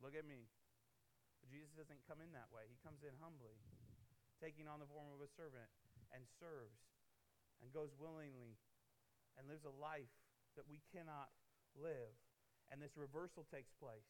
Look 0.05 0.13
at 0.13 0.29
me. 0.29 0.45
But 1.41 1.49
Jesus 1.49 1.73
doesn't 1.73 2.05
come 2.05 2.21
in 2.21 2.37
that 2.37 2.53
way. 2.53 2.69
He 2.69 2.77
comes 2.85 3.01
in 3.01 3.17
humbly, 3.17 3.57
taking 4.45 4.69
on 4.69 4.79
the 4.79 4.91
form 4.93 5.09
of 5.17 5.25
a 5.25 5.31
servant, 5.41 5.73
and 6.13 6.21
serves, 6.37 6.85
and 7.65 7.73
goes 7.73 7.97
willingly, 7.97 8.61
and 9.41 9.49
lives 9.49 9.65
a 9.65 9.73
life 9.73 10.13
that 10.61 10.69
we 10.69 10.85
cannot 10.93 11.33
live. 11.79 12.13
And 12.69 12.77
this 12.85 12.93
reversal 12.93 13.49
takes 13.49 13.73
place. 13.81 14.05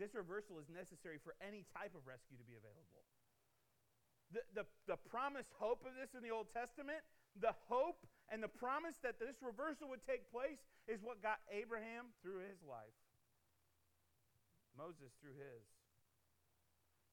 This 0.00 0.16
reversal 0.16 0.56
is 0.56 0.72
necessary 0.72 1.20
for 1.20 1.36
any 1.44 1.68
type 1.76 1.92
of 1.92 2.08
rescue 2.08 2.40
to 2.40 2.46
be 2.48 2.56
available. 2.56 3.04
The, 4.32 4.40
the, 4.56 4.64
the 4.88 4.96
promised 4.96 5.52
hope 5.60 5.84
of 5.84 5.92
this 5.92 6.16
in 6.16 6.24
the 6.24 6.32
Old 6.32 6.48
Testament, 6.48 7.04
the 7.36 7.52
hope 7.68 8.08
and 8.32 8.40
the 8.40 8.48
promise 8.48 8.96
that 9.04 9.20
this 9.20 9.36
reversal 9.44 9.92
would 9.92 10.00
take 10.00 10.24
place 10.32 10.64
is 10.88 11.04
what 11.04 11.20
got 11.20 11.44
Abraham 11.52 12.16
through 12.24 12.40
his 12.48 12.64
life, 12.64 12.96
Moses 14.72 15.12
through 15.20 15.36
his. 15.36 15.68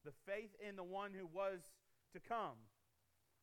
The 0.07 0.15
faith 0.23 0.55
in 0.63 0.79
the 0.79 0.87
one 0.87 1.11
who 1.11 1.27
was 1.27 1.59
to 2.15 2.23
come. 2.23 2.55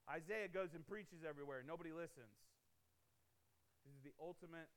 Isaiah 0.09 0.49
goes 0.49 0.73
and 0.73 0.89
preaches 0.89 1.21
everywhere, 1.21 1.61
nobody 1.61 1.93
listens. 1.93 2.33
This 3.85 3.93
is 3.93 4.01
the 4.09 4.17
ultimate 4.17 4.73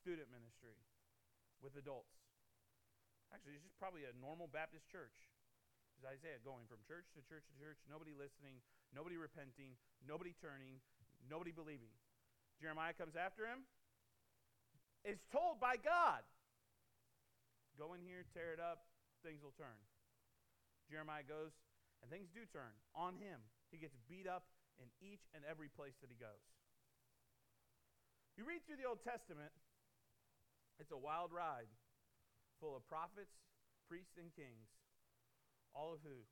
student 0.00 0.32
ministry 0.32 0.80
with 1.60 1.76
adults. 1.76 2.25
Actually, 3.36 3.60
it's 3.60 3.68
just 3.68 3.76
probably 3.76 4.08
a 4.08 4.16
normal 4.16 4.48
Baptist 4.48 4.88
church. 4.88 5.12
Is 6.00 6.08
Isaiah 6.08 6.40
going 6.40 6.64
from 6.72 6.80
church 6.88 7.04
to 7.12 7.20
church 7.28 7.44
to 7.52 7.54
church, 7.60 7.76
nobody 7.84 8.16
listening, 8.16 8.64
nobody 8.96 9.20
repenting, 9.20 9.76
nobody 10.00 10.32
turning, 10.40 10.80
nobody 11.28 11.52
believing. 11.52 11.92
Jeremiah 12.56 12.96
comes 12.96 13.12
after 13.12 13.44
him, 13.44 13.68
is 15.04 15.20
told 15.28 15.60
by 15.60 15.76
God, 15.76 16.24
go 17.76 17.92
in 17.92 18.00
here, 18.00 18.24
tear 18.32 18.56
it 18.56 18.60
up, 18.60 18.88
things 19.20 19.44
will 19.44 19.52
turn. 19.60 19.76
Jeremiah 20.88 21.20
goes, 21.20 21.52
and 22.00 22.08
things 22.08 22.32
do 22.32 22.48
turn 22.48 22.72
on 22.96 23.20
him. 23.20 23.44
He 23.68 23.76
gets 23.76 24.00
beat 24.08 24.24
up 24.24 24.48
in 24.80 24.88
each 25.04 25.28
and 25.36 25.44
every 25.44 25.68
place 25.68 26.00
that 26.00 26.08
he 26.08 26.16
goes. 26.16 26.40
You 28.40 28.48
read 28.48 28.64
through 28.64 28.80
the 28.80 28.88
Old 28.88 29.04
Testament, 29.04 29.52
it's 30.80 30.88
a 30.88 30.96
wild 30.96 31.36
ride 31.36 31.68
full 32.58 32.74
of 32.74 32.82
prophets, 32.88 33.38
priests, 33.88 34.16
and 34.16 34.32
kings 34.34 34.72
all 35.76 35.92
of 35.92 36.00
who 36.00 36.24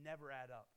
never 0.00 0.32
add 0.32 0.48
up 0.48 0.72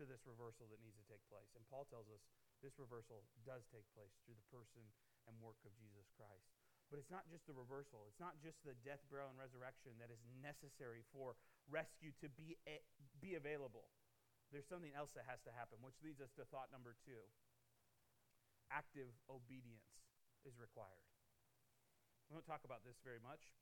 to 0.00 0.08
this 0.08 0.24
reversal 0.24 0.64
that 0.72 0.80
needs 0.80 0.96
to 0.96 1.04
take 1.04 1.20
place. 1.28 1.52
And 1.52 1.68
Paul 1.68 1.84
tells 1.92 2.08
us 2.08 2.24
this 2.64 2.80
reversal 2.80 3.28
does 3.44 3.68
take 3.68 3.84
place 3.92 4.16
through 4.24 4.40
the 4.40 4.48
person 4.48 4.80
and 5.28 5.36
work 5.44 5.60
of 5.68 5.76
Jesus 5.76 6.08
Christ. 6.16 6.48
But 6.88 7.00
it's 7.00 7.12
not 7.12 7.28
just 7.28 7.48
the 7.48 7.56
reversal, 7.56 8.04
it's 8.08 8.20
not 8.20 8.36
just 8.40 8.60
the 8.64 8.76
death, 8.84 9.00
burial, 9.08 9.32
and 9.32 9.40
resurrection 9.40 9.96
that 9.96 10.12
is 10.12 10.20
necessary 10.44 11.04
for 11.08 11.36
rescue 11.68 12.12
to 12.20 12.28
be, 12.28 12.60
a, 12.68 12.84
be 13.20 13.36
available. 13.36 13.88
There's 14.52 14.68
something 14.68 14.92
else 14.92 15.16
that 15.16 15.24
has 15.24 15.40
to 15.48 15.52
happen, 15.56 15.80
which 15.80 15.96
leads 16.04 16.20
us 16.20 16.32
to 16.36 16.44
thought 16.52 16.68
number 16.68 16.92
two 17.04 17.24
active 18.68 19.12
obedience 19.28 20.00
is 20.48 20.56
required. 20.56 21.04
We 22.28 22.36
don't 22.36 22.48
talk 22.48 22.64
about 22.64 22.84
this 22.84 22.96
very 23.04 23.20
much, 23.20 23.52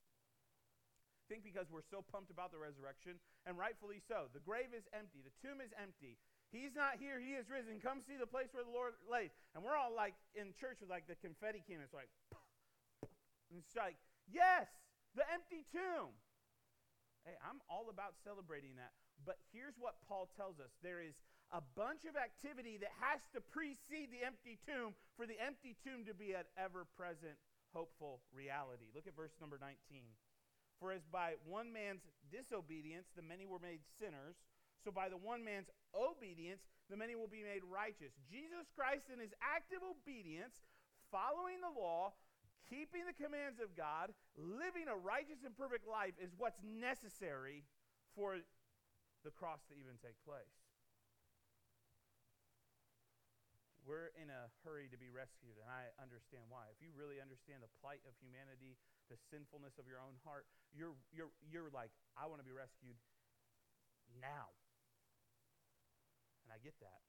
think 1.31 1.47
because 1.47 1.71
we're 1.71 1.87
so 1.87 2.03
pumped 2.03 2.35
about 2.35 2.51
the 2.51 2.59
resurrection, 2.59 3.23
and 3.47 3.55
rightfully 3.55 4.03
so. 4.03 4.27
The 4.35 4.43
grave 4.43 4.75
is 4.75 4.83
empty, 4.91 5.23
the 5.23 5.31
tomb 5.39 5.63
is 5.63 5.71
empty. 5.79 6.19
He's 6.51 6.75
not 6.75 6.99
here, 6.99 7.23
he 7.23 7.39
is 7.39 7.47
risen. 7.47 7.79
Come 7.79 8.03
see 8.03 8.19
the 8.19 8.27
place 8.27 8.51
where 8.51 8.67
the 8.67 8.75
Lord 8.75 8.99
lays. 9.07 9.31
And 9.55 9.63
we're 9.63 9.79
all 9.79 9.95
like 9.95 10.19
in 10.35 10.51
church 10.59 10.83
with 10.83 10.91
like 10.91 11.07
the 11.07 11.15
confetti 11.23 11.63
cannon. 11.63 11.87
It's 11.87 11.95
like, 11.95 12.11
and 13.55 13.63
it's 13.63 13.79
like, 13.79 13.95
yes, 14.27 14.66
the 15.14 15.23
empty 15.31 15.62
tomb. 15.71 16.11
Hey, 17.23 17.38
I'm 17.47 17.62
all 17.71 17.87
about 17.87 18.19
celebrating 18.27 18.75
that. 18.83 18.90
But 19.23 19.38
here's 19.55 19.79
what 19.79 20.03
Paul 20.11 20.27
tells 20.35 20.59
us 20.59 20.75
there 20.83 20.99
is 20.99 21.14
a 21.55 21.62
bunch 21.79 22.03
of 22.03 22.19
activity 22.19 22.79
that 22.83 22.90
has 22.99 23.23
to 23.31 23.38
precede 23.38 24.11
the 24.11 24.27
empty 24.27 24.59
tomb 24.66 24.99
for 25.14 25.31
the 25.31 25.38
empty 25.38 25.79
tomb 25.87 26.03
to 26.11 26.14
be 26.14 26.35
an 26.35 26.47
ever 26.59 26.87
present, 26.99 27.38
hopeful 27.71 28.27
reality. 28.35 28.90
Look 28.90 29.07
at 29.07 29.14
verse 29.14 29.35
number 29.38 29.59
19. 29.59 29.77
For 30.81 30.93
as 30.97 31.05
by 31.12 31.37
one 31.45 31.73
man's 31.73 32.09
disobedience 32.33 33.12
the 33.12 33.23
many 33.23 33.45
were 33.45 33.61
made 33.61 33.85
sinners, 34.01 34.40
so 34.83 34.90
by 34.90 35.12
the 35.12 35.21
one 35.21 35.45
man's 35.45 35.69
obedience 35.93 36.64
the 36.88 36.97
many 36.97 37.14
will 37.14 37.29
be 37.29 37.45
made 37.45 37.62
righteous. 37.69 38.16
Jesus 38.27 38.66
Christ, 38.75 39.12
in 39.12 39.21
his 39.21 39.37
active 39.45 39.85
obedience, 39.85 40.64
following 41.12 41.61
the 41.61 41.71
law, 41.71 42.16
keeping 42.66 43.05
the 43.05 43.14
commands 43.14 43.61
of 43.61 43.77
God, 43.77 44.11
living 44.35 44.88
a 44.88 44.97
righteous 44.97 45.45
and 45.45 45.55
perfect 45.55 45.87
life, 45.87 46.16
is 46.16 46.33
what's 46.35 46.59
necessary 46.64 47.62
for 48.16 48.40
the 49.23 49.31
cross 49.31 49.61
to 49.69 49.77
even 49.77 50.01
take 50.01 50.16
place. 50.25 50.69
We're 53.88 54.12
in 54.21 54.29
a 54.29 54.53
hurry 54.62 54.93
to 54.93 54.99
be 55.01 55.09
rescued, 55.09 55.57
and 55.57 55.69
I 55.69 55.88
understand 55.97 56.45
why. 56.53 56.69
If 56.69 56.85
you 56.85 56.93
really 56.93 57.16
understand 57.16 57.64
the 57.64 57.73
plight 57.81 58.05
of 58.05 58.12
humanity, 58.21 58.77
the 59.09 59.16
sinfulness 59.33 59.81
of 59.81 59.88
your 59.88 59.99
own 59.99 60.21
heart, 60.23 60.45
you're, 60.71 60.95
you're, 61.11 61.33
you're 61.40 61.73
like, 61.73 61.90
I 62.14 62.29
want 62.29 62.45
to 62.45 62.47
be 62.47 62.55
rescued 62.55 62.97
now. 64.21 64.53
And 66.45 66.53
I 66.53 66.61
get 66.61 66.77
that. 66.85 67.01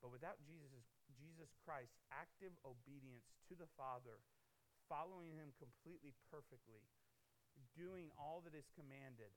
But 0.00 0.10
without 0.10 0.42
Jesus, 0.42 0.82
Jesus 1.14 1.54
Christ, 1.62 1.94
active 2.10 2.50
obedience 2.66 3.30
to 3.46 3.54
the 3.54 3.70
Father, 3.78 4.18
following 4.90 5.38
him 5.38 5.54
completely 5.62 6.16
perfectly, 6.26 6.82
doing 7.78 8.10
all 8.18 8.42
that 8.42 8.56
is 8.56 8.66
commanded, 8.74 9.30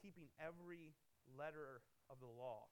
keeping 0.00 0.32
every 0.40 0.96
letter 1.36 1.84
of 2.08 2.16
the 2.22 2.30
law, 2.30 2.70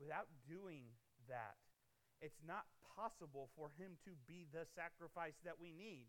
Without 0.00 0.28
doing 0.48 0.88
that, 1.28 1.56
it's 2.22 2.40
not 2.46 2.64
possible 2.96 3.50
for 3.56 3.72
him 3.74 3.98
to 4.06 4.12
be 4.28 4.46
the 4.52 4.68
sacrifice 4.76 5.36
that 5.42 5.58
we 5.58 5.72
need. 5.72 6.06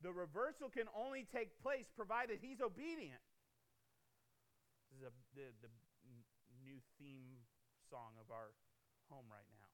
The 0.00 0.12
reversal 0.12 0.72
can 0.72 0.88
only 0.96 1.28
take 1.28 1.52
place 1.60 1.90
provided 1.92 2.40
he's 2.40 2.60
obedient. 2.62 3.20
This 4.88 4.96
is 4.96 5.02
a, 5.04 5.12
the, 5.36 5.46
the 5.60 5.70
new 6.64 6.80
theme 6.96 7.44
song 7.90 8.16
of 8.16 8.32
our 8.32 8.56
home 9.12 9.28
right 9.28 9.48
now. 9.52 9.68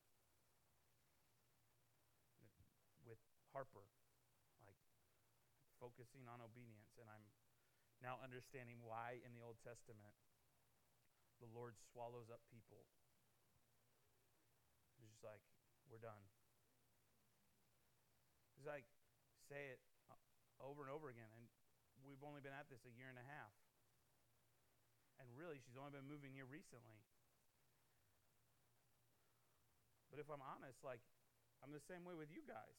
With 3.07 3.21
Harper, 3.55 3.87
like 4.67 4.81
focusing 5.79 6.27
on 6.27 6.43
obedience. 6.43 6.97
And 6.99 7.07
I'm 7.07 7.27
now 8.03 8.19
understanding 8.25 8.83
why 8.83 9.23
in 9.23 9.31
the 9.37 9.45
Old 9.45 9.61
Testament 9.63 10.17
the 11.39 11.49
Lord 11.53 11.77
swallows 11.93 12.33
up 12.33 12.41
people 12.49 12.89
just 15.17 15.25
like, 15.25 15.41
we're 15.89 16.05
done. 16.05 16.21
It's 18.61 18.69
like, 18.69 18.85
say 19.49 19.73
it 19.73 19.81
uh, 20.13 20.21
over 20.61 20.85
and 20.85 20.93
over 20.93 21.09
again. 21.09 21.33
And 21.33 21.49
we've 22.05 22.21
only 22.21 22.45
been 22.45 22.53
at 22.53 22.69
this 22.69 22.85
a 22.85 22.93
year 22.93 23.09
and 23.09 23.17
a 23.17 23.25
half. 23.25 23.57
And 25.17 25.25
really, 25.33 25.57
she's 25.65 25.81
only 25.81 25.97
been 25.97 26.05
moving 26.05 26.37
here 26.37 26.45
recently. 26.45 27.01
But 30.13 30.21
if 30.21 30.29
I'm 30.29 30.45
honest, 30.45 30.85
like, 30.85 31.01
I'm 31.65 31.73
the 31.73 31.81
same 31.89 32.05
way 32.05 32.13
with 32.13 32.29
you 32.29 32.45
guys. 32.45 32.77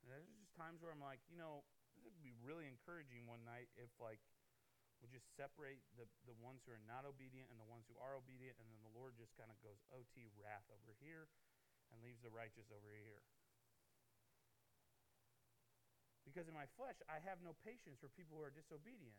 And 0.00 0.08
there's 0.08 0.24
just 0.40 0.56
times 0.56 0.80
where 0.80 0.88
I'm 0.88 1.04
like, 1.04 1.20
you 1.28 1.36
know, 1.36 1.68
would 2.00 2.16
be 2.24 2.32
really 2.40 2.64
encouraging 2.64 3.28
one 3.28 3.44
night 3.44 3.68
if, 3.76 3.92
like, 4.00 4.24
we 5.00 5.08
just 5.08 5.24
separate 5.32 5.80
the, 5.96 6.04
the 6.28 6.36
ones 6.44 6.60
who 6.64 6.76
are 6.76 6.84
not 6.84 7.08
obedient 7.08 7.48
and 7.48 7.56
the 7.56 7.68
ones 7.68 7.88
who 7.88 7.96
are 7.96 8.16
obedient, 8.16 8.60
and 8.60 8.68
then 8.68 8.80
the 8.84 8.92
Lord 8.92 9.16
just 9.16 9.32
kind 9.40 9.48
of 9.48 9.56
goes 9.64 9.80
OT 9.88 10.28
wrath 10.36 10.68
over 10.68 10.92
here 11.00 11.28
and 11.90 12.04
leaves 12.04 12.20
the 12.20 12.32
righteous 12.32 12.68
over 12.68 12.92
here. 12.92 13.24
Because 16.28 16.46
in 16.46 16.54
my 16.54 16.68
flesh, 16.76 17.00
I 17.08 17.18
have 17.26 17.40
no 17.40 17.56
patience 17.64 17.98
for 17.98 18.12
people 18.12 18.38
who 18.38 18.44
are 18.44 18.54
disobedient. 18.54 19.18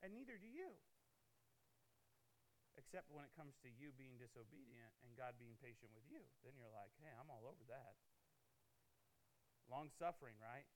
And 0.00 0.16
neither 0.16 0.40
do 0.40 0.48
you. 0.48 0.72
Except 2.80 3.12
when 3.12 3.28
it 3.28 3.36
comes 3.36 3.54
to 3.60 3.68
you 3.68 3.92
being 3.94 4.16
disobedient 4.16 4.90
and 5.04 5.12
God 5.14 5.36
being 5.36 5.54
patient 5.60 5.92
with 5.92 6.08
you. 6.08 6.24
Then 6.40 6.56
you're 6.56 6.72
like, 6.72 6.90
hey, 7.04 7.12
I'm 7.12 7.28
all 7.28 7.44
over 7.44 7.62
that. 7.68 7.94
Long 9.68 9.92
suffering, 10.00 10.34
right? 10.40 10.66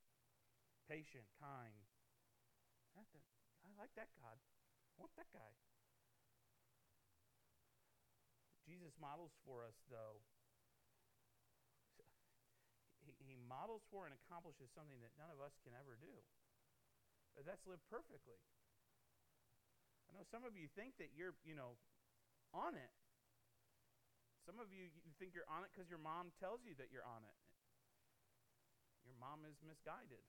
Patient, 0.86 1.24
kind. 1.40 1.74
Nothing. 2.92 3.24
I 3.64 3.72
like 3.80 3.92
that 3.96 4.12
God. 4.20 4.36
I 4.36 4.92
want 5.00 5.12
that 5.16 5.32
guy. 5.32 5.52
Jesus 8.64 8.94
models 8.96 9.32
for 9.44 9.64
us, 9.64 9.76
though. 9.92 10.24
He, 13.04 13.12
he 13.24 13.36
models 13.36 13.84
for 13.92 14.08
and 14.08 14.14
accomplishes 14.16 14.72
something 14.72 15.00
that 15.04 15.12
none 15.20 15.28
of 15.28 15.40
us 15.40 15.52
can 15.60 15.76
ever 15.76 16.00
do. 16.00 16.14
But 17.36 17.44
That's 17.44 17.66
live 17.66 17.82
perfectly. 17.90 18.38
I 20.08 20.14
I 20.14 20.22
know 20.22 20.24
some 20.30 20.46
of 20.46 20.54
you 20.54 20.70
think 20.78 20.94
that 21.02 21.10
you're, 21.18 21.34
you 21.42 21.58
know, 21.58 21.74
on 22.54 22.78
it. 22.78 22.94
Some 24.46 24.62
of 24.62 24.70
you, 24.70 24.86
you 25.02 25.12
think 25.18 25.34
you're 25.34 25.48
on 25.50 25.66
it 25.66 25.74
because 25.74 25.90
your 25.90 25.98
mom 25.98 26.30
tells 26.38 26.62
you 26.62 26.78
that 26.78 26.94
you're 26.94 27.02
on 27.02 27.26
it. 27.26 27.38
Your 29.02 29.18
mom 29.18 29.42
is 29.42 29.58
misguided. 29.66 30.22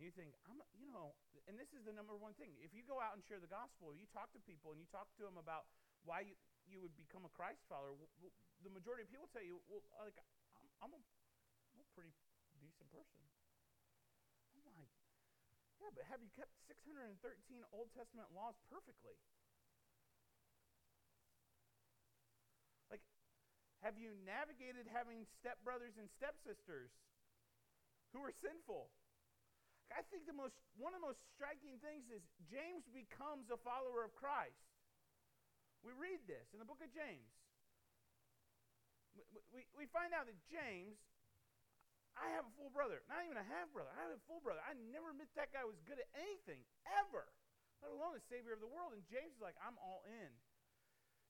And 0.00 0.08
you 0.08 0.16
think, 0.16 0.32
I'm, 0.48 0.56
you 0.80 0.88
know, 0.88 1.12
and 1.44 1.60
this 1.60 1.76
is 1.76 1.84
the 1.84 1.92
number 1.92 2.16
one 2.16 2.32
thing. 2.40 2.56
If 2.64 2.72
you 2.72 2.80
go 2.88 3.04
out 3.04 3.12
and 3.12 3.20
share 3.20 3.36
the 3.36 3.52
gospel, 3.52 3.92
you 3.92 4.08
talk 4.16 4.32
to 4.32 4.40
people 4.48 4.72
and 4.72 4.80
you 4.80 4.88
talk 4.88 5.12
to 5.20 5.28
them 5.28 5.36
about 5.36 5.68
why 6.08 6.24
you, 6.24 6.32
you 6.64 6.80
would 6.80 6.96
become 6.96 7.28
a 7.28 7.32
Christ 7.36 7.60
follower, 7.68 7.92
the 8.64 8.72
majority 8.72 9.04
of 9.04 9.12
people 9.12 9.28
tell 9.28 9.44
you, 9.44 9.60
well, 9.68 9.84
like, 10.00 10.16
I'm, 10.56 10.88
I'm, 10.88 10.92
a, 10.96 11.00
I'm 11.76 11.84
a 11.84 11.88
pretty 11.92 12.16
decent 12.64 12.88
person. 12.88 13.20
I'm 14.56 14.72
like, 14.72 14.88
yeah, 15.84 15.92
but 15.92 16.08
have 16.08 16.24
you 16.24 16.32
kept 16.32 16.56
613 16.64 17.20
Old 17.68 17.92
Testament 17.92 18.32
laws 18.32 18.56
perfectly? 18.72 19.20
Like, 22.88 23.04
have 23.84 24.00
you 24.00 24.16
navigated 24.24 24.88
having 24.88 25.28
stepbrothers 25.44 26.00
and 26.00 26.08
stepsisters 26.08 26.88
who 28.16 28.24
are 28.24 28.32
sinful? 28.32 28.88
I 29.90 30.06
think 30.06 30.26
the 30.26 30.36
most 30.36 30.54
one 30.78 30.94
of 30.94 31.02
the 31.02 31.06
most 31.10 31.22
striking 31.34 31.76
things 31.82 32.06
is 32.08 32.22
James 32.46 32.86
becomes 32.94 33.50
a 33.50 33.58
follower 33.58 34.06
of 34.06 34.14
Christ. 34.14 34.70
We 35.82 35.90
read 35.96 36.22
this 36.30 36.52
in 36.54 36.62
the 36.62 36.68
book 36.68 36.78
of 36.84 36.90
James. 36.92 37.32
We, 39.16 39.24
we, 39.50 39.60
we 39.74 39.84
find 39.90 40.14
out 40.14 40.28
that 40.30 40.38
James, 40.46 41.00
I 42.14 42.30
have 42.36 42.46
a 42.46 42.52
full 42.54 42.70
brother, 42.70 43.02
not 43.08 43.24
even 43.26 43.40
a 43.40 43.48
half 43.48 43.72
brother. 43.72 43.90
I 43.96 44.06
have 44.06 44.14
a 44.14 44.22
full 44.28 44.44
brother. 44.44 44.60
I 44.62 44.76
never 44.92 45.10
admit 45.10 45.32
that 45.34 45.50
guy 45.50 45.64
was 45.64 45.80
good 45.88 45.98
at 45.98 46.08
anything, 46.14 46.62
ever, 46.86 47.26
let 47.80 47.90
alone 47.90 48.14
the 48.14 48.22
Savior 48.28 48.54
of 48.54 48.62
the 48.62 48.70
world. 48.70 48.92
And 48.92 49.02
James 49.08 49.34
is 49.34 49.42
like, 49.42 49.56
I'm 49.64 49.80
all 49.80 50.04
in. 50.06 50.30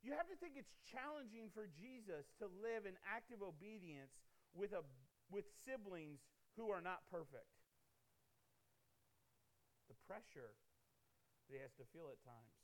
You 0.03 0.19
have 0.19 0.29
to 0.29 0.37
think 0.43 0.59
it's 0.59 0.73
challenging 0.83 1.49
for 1.55 1.71
Jesus 1.71 2.27
to 2.43 2.51
live 2.61 2.91
in 2.91 2.99
active 3.07 3.41
obedience 3.41 4.13
with, 4.53 4.75
a, 4.75 4.83
with 5.31 5.47
siblings 5.63 6.27
who 6.59 6.75
are 6.75 6.83
not 6.83 7.07
perfect 7.07 7.60
pressure 10.11 10.59
that 11.47 11.55
he 11.55 11.63
has 11.63 11.71
to 11.79 11.87
feel 11.95 12.11
at 12.11 12.19
times. 12.27 12.59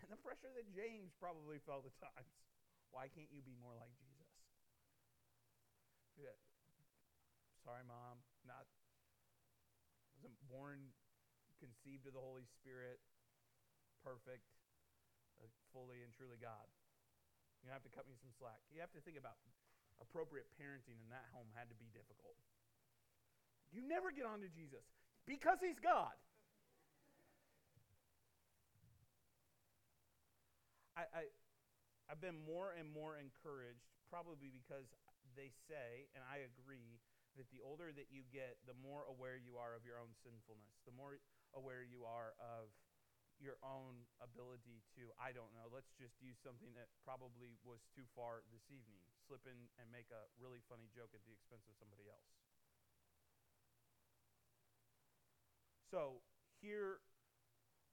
And 0.00 0.08
the 0.08 0.16
pressure 0.16 0.48
that 0.56 0.64
James 0.72 1.12
probably 1.20 1.60
felt 1.68 1.84
at 1.84 1.92
times. 2.00 2.32
Why 2.88 3.12
can't 3.12 3.28
you 3.28 3.44
be 3.44 3.52
more 3.60 3.76
like 3.76 3.92
Jesus? 4.00 4.32
Yeah. 6.16 6.32
Sorry, 7.60 7.84
mom. 7.84 8.24
Not 8.48 8.64
wasn't 10.16 10.40
born 10.48 10.80
conceived 11.60 12.08
of 12.08 12.16
the 12.16 12.24
Holy 12.24 12.48
Spirit, 12.56 13.00
perfect, 14.00 14.48
uh, 15.40 15.48
fully 15.76 16.00
and 16.00 16.12
truly 16.16 16.40
God. 16.40 16.64
You 17.60 17.68
have 17.68 17.84
to 17.84 17.92
cut 17.92 18.08
me 18.08 18.16
some 18.16 18.32
slack. 18.40 18.64
You 18.72 18.80
have 18.80 18.92
to 18.96 19.00
think 19.04 19.20
about 19.20 19.36
appropriate 20.00 20.48
parenting 20.56 20.96
in 21.04 21.08
that 21.12 21.28
home 21.36 21.52
had 21.52 21.68
to 21.68 21.76
be 21.76 21.92
difficult. 21.92 22.36
You 23.68 23.84
never 23.84 24.08
get 24.08 24.24
on 24.24 24.40
to 24.40 24.48
Jesus 24.48 24.84
because 25.28 25.60
he's 25.60 25.76
God. 25.80 26.16
I, 30.96 31.04
I, 31.10 31.22
I've 32.10 32.22
been 32.22 32.38
more 32.42 32.74
and 32.74 32.90
more 32.90 33.14
encouraged, 33.14 33.86
probably 34.10 34.50
because 34.50 34.90
they 35.38 35.54
say, 35.70 36.10
and 36.14 36.26
I 36.26 36.42
agree, 36.42 36.98
that 37.38 37.46
the 37.54 37.62
older 37.62 37.94
that 37.94 38.10
you 38.10 38.26
get, 38.34 38.58
the 38.66 38.74
more 38.74 39.06
aware 39.06 39.38
you 39.38 39.54
are 39.54 39.78
of 39.78 39.86
your 39.86 40.02
own 40.02 40.10
sinfulness, 40.18 40.82
the 40.82 40.94
more 40.94 41.22
aware 41.54 41.86
you 41.86 42.02
are 42.02 42.34
of 42.42 42.74
your 43.38 43.56
own 43.64 44.04
ability 44.20 44.84
to, 44.98 45.08
I 45.16 45.32
don't 45.32 45.54
know, 45.56 45.70
let's 45.72 45.94
just 45.96 46.18
use 46.20 46.36
something 46.42 46.74
that 46.76 46.92
probably 47.06 47.56
was 47.64 47.80
too 47.94 48.04
far 48.12 48.44
this 48.52 48.66
evening, 48.68 49.00
slip 49.24 49.46
in 49.48 49.70
and 49.80 49.88
make 49.88 50.10
a 50.12 50.28
really 50.36 50.60
funny 50.68 50.90
joke 50.92 51.14
at 51.16 51.24
the 51.24 51.32
expense 51.32 51.64
of 51.70 51.78
somebody 51.78 52.10
else. 52.10 52.34
So 55.88 56.20
here 56.60 57.00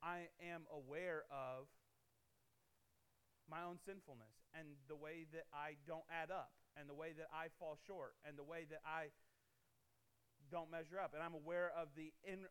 I 0.03 0.29
am 0.43 0.67
aware 0.69 1.23
of 1.31 1.71
my 3.49 3.63
own 3.63 3.79
sinfulness 3.81 4.35
and 4.51 4.75
the 4.91 4.95
way 4.95 5.25
that 5.31 5.47
I 5.55 5.79
don't 5.87 6.05
add 6.11 6.31
up 6.31 6.51
and 6.75 6.85
the 6.85 6.95
way 6.95 7.15
that 7.17 7.31
I 7.31 7.49
fall 7.57 7.79
short 7.87 8.13
and 8.27 8.37
the 8.37 8.45
way 8.45 8.67
that 8.69 8.83
I 8.85 9.09
don't 10.51 10.71
measure 10.71 10.99
up. 10.99 11.15
And 11.15 11.23
I'm 11.23 11.35
aware 11.35 11.71
of 11.75 11.91
the 11.95 12.11
in, 12.23 12.47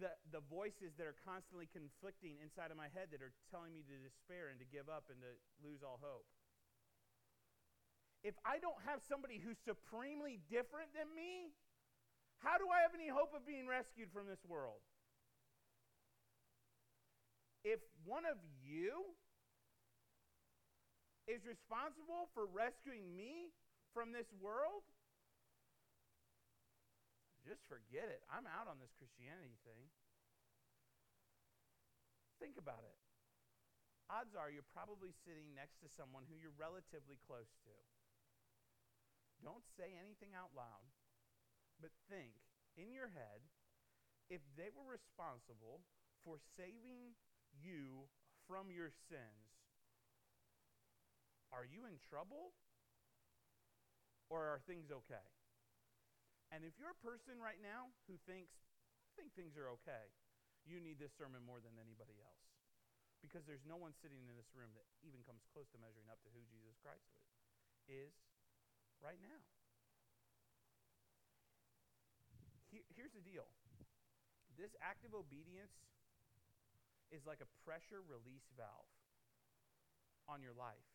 the, 0.00 0.12
the 0.32 0.40
voices 0.48 0.96
that 0.96 1.04
are 1.04 1.16
constantly 1.24 1.68
conflicting 1.68 2.40
inside 2.40 2.72
of 2.72 2.78
my 2.80 2.88
head 2.96 3.12
that 3.12 3.20
are 3.20 3.34
telling 3.52 3.76
me 3.76 3.84
to 3.84 3.94
despair 4.00 4.48
and 4.48 4.56
to 4.60 4.68
give 4.68 4.88
up 4.88 5.12
and 5.12 5.20
to 5.20 5.32
lose 5.60 5.84
all 5.84 6.00
hope. 6.00 6.24
If 8.24 8.38
I 8.46 8.62
don't 8.62 8.78
have 8.86 9.02
somebody 9.02 9.42
who's 9.42 9.58
supremely 9.66 10.38
different 10.46 10.94
than 10.94 11.10
me, 11.10 11.52
how 12.40 12.56
do 12.56 12.70
I 12.70 12.86
have 12.86 12.94
any 12.94 13.10
hope 13.10 13.34
of 13.34 13.44
being 13.44 13.66
rescued 13.66 14.14
from 14.14 14.30
this 14.30 14.40
world? 14.46 14.80
If 17.66 17.82
one 18.06 18.26
of 18.26 18.38
you 18.62 19.14
is 21.30 21.46
responsible 21.46 22.28
for 22.34 22.46
rescuing 22.50 23.14
me 23.14 23.54
from 23.94 24.10
this 24.10 24.26
world, 24.40 24.82
just 27.42 27.62
forget 27.66 28.06
it. 28.06 28.22
I'm 28.30 28.46
out 28.46 28.70
on 28.70 28.78
this 28.78 28.94
Christianity 28.98 29.58
thing. 29.66 29.90
Think 32.38 32.58
about 32.58 32.82
it. 32.82 32.98
Odds 34.10 34.34
are 34.34 34.50
you're 34.50 34.66
probably 34.74 35.14
sitting 35.24 35.54
next 35.54 35.78
to 35.82 35.88
someone 35.88 36.26
who 36.26 36.38
you're 36.38 36.54
relatively 36.58 37.18
close 37.22 37.50
to. 37.66 37.74
Don't 39.42 39.66
say 39.78 39.94
anything 39.98 40.34
out 40.38 40.54
loud, 40.54 40.86
but 41.82 41.90
think 42.06 42.38
in 42.78 42.94
your 42.94 43.10
head 43.10 43.42
if 44.30 44.42
they 44.54 44.70
were 44.70 44.86
responsible 44.86 45.82
for 46.22 46.38
saving 46.54 47.18
you 47.52 48.06
from 48.46 48.70
your 48.70 48.90
sins, 49.10 49.61
are 51.52 51.68
you 51.68 51.84
in 51.84 52.00
trouble? 52.00 52.56
Or 54.32 54.48
are 54.48 54.60
things 54.64 54.88
okay? 54.88 55.28
And 56.48 56.64
if 56.64 56.76
you're 56.80 56.92
a 56.92 57.04
person 57.04 57.36
right 57.36 57.60
now 57.60 57.92
who 58.08 58.16
thinks, 58.24 58.52
I 59.08 59.10
think 59.16 59.36
things 59.36 59.60
are 59.60 59.68
okay, 59.80 60.08
you 60.64 60.80
need 60.80 60.96
this 60.96 61.12
sermon 61.16 61.44
more 61.44 61.60
than 61.60 61.76
anybody 61.76 62.16
else. 62.24 62.48
Because 63.20 63.44
there's 63.44 63.64
no 63.68 63.78
one 63.78 63.92
sitting 64.02 64.24
in 64.26 64.34
this 64.34 64.50
room 64.56 64.72
that 64.74 64.88
even 65.04 65.20
comes 65.22 65.44
close 65.52 65.68
to 65.76 65.78
measuring 65.78 66.10
up 66.10 66.18
to 66.26 66.32
who 66.32 66.42
Jesus 66.48 66.74
Christ 66.80 67.06
is 67.86 68.12
right 68.98 69.20
now. 69.20 69.40
here's 72.96 73.12
the 73.12 73.20
deal 73.20 73.44
this 74.56 74.72
active 74.80 75.12
obedience 75.12 75.72
is 77.12 77.24
like 77.28 77.40
a 77.44 77.48
pressure 77.64 78.00
release 78.04 78.48
valve 78.56 78.88
on 80.28 80.40
your 80.40 80.56
life. 80.56 80.91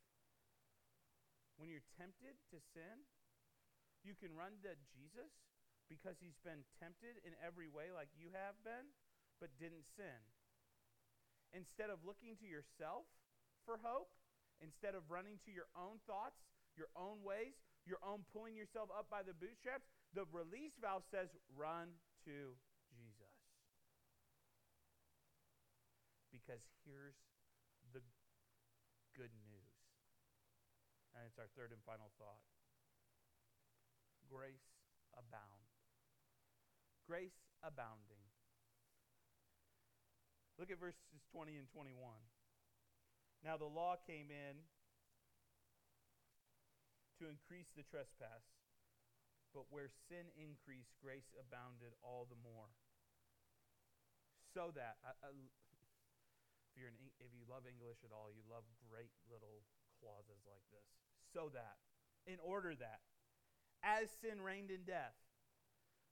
When 1.57 1.69
you're 1.69 1.85
tempted 1.97 2.37
to 2.53 2.57
sin, 2.73 3.05
you 4.05 4.13
can 4.13 4.31
run 4.37 4.61
to 4.61 4.77
Jesus 4.93 5.33
because 5.89 6.21
he's 6.21 6.37
been 6.45 6.61
tempted 6.77 7.17
in 7.25 7.33
every 7.41 7.67
way 7.67 7.89
like 7.89 8.13
you 8.13 8.29
have 8.31 8.55
been, 8.61 8.93
but 9.41 9.49
didn't 9.57 9.89
sin. 9.97 10.21
Instead 11.55 11.89
of 11.89 12.03
looking 12.05 12.37
to 12.37 12.47
yourself 12.47 13.09
for 13.65 13.81
hope, 13.81 14.13
instead 14.61 14.93
of 14.93 15.07
running 15.09 15.39
to 15.47 15.51
your 15.51 15.67
own 15.73 15.97
thoughts, 16.05 16.37
your 16.77 16.91
own 16.93 17.23
ways, 17.25 17.57
your 17.87 18.03
own 18.03 18.27
pulling 18.35 18.53
yourself 18.53 18.91
up 18.93 19.09
by 19.09 19.23
the 19.23 19.33
bootstraps, 19.33 19.87
the 20.13 20.27
release 20.29 20.75
valve 20.77 21.07
says 21.09 21.31
run 21.55 21.89
to 22.27 22.53
Jesus. 22.91 23.33
Because 26.29 26.61
here's 26.83 27.17
the 27.95 28.03
good 29.15 29.31
news. 29.47 29.66
And 31.17 31.25
it's 31.25 31.41
our 31.41 31.49
third 31.58 31.73
and 31.73 31.82
final 31.82 32.13
thought 32.21 32.45
grace 34.30 34.69
abound. 35.15 35.65
Grace 37.08 37.39
abounding. 37.63 38.21
Look 40.60 40.69
at 40.69 40.77
verses 40.77 41.23
20 41.32 41.56
and 41.56 41.69
21. 41.71 41.95
Now 43.45 43.56
the 43.56 43.69
law 43.69 43.95
came 44.03 44.30
in 44.30 44.62
to 47.21 47.30
increase 47.30 47.71
the 47.73 47.88
trespass, 47.88 48.45
but 49.53 49.69
where 49.69 49.89
sin 50.10 50.30
increased, 50.38 50.93
grace 51.01 51.34
abounded 51.39 51.95
all 52.03 52.27
the 52.27 52.38
more. 52.43 52.69
So 54.53 54.73
that, 54.73 54.97
if, 55.30 56.73
you're 56.73 56.89
an, 56.89 56.97
if 57.21 57.30
you 57.32 57.45
love 57.45 57.69
English 57.69 58.01
at 58.01 58.12
all, 58.12 58.34
you 58.34 58.41
love 58.49 58.65
great 58.89 59.13
little 59.30 59.62
clauses 60.01 60.41
like 60.49 60.65
this 60.73 61.06
so 61.33 61.49
that, 61.53 61.77
in 62.25 62.37
order 62.43 62.73
that, 62.75 62.99
as 63.83 64.09
sin 64.21 64.41
reigned 64.41 64.71
in 64.71 64.83
death, 64.85 65.15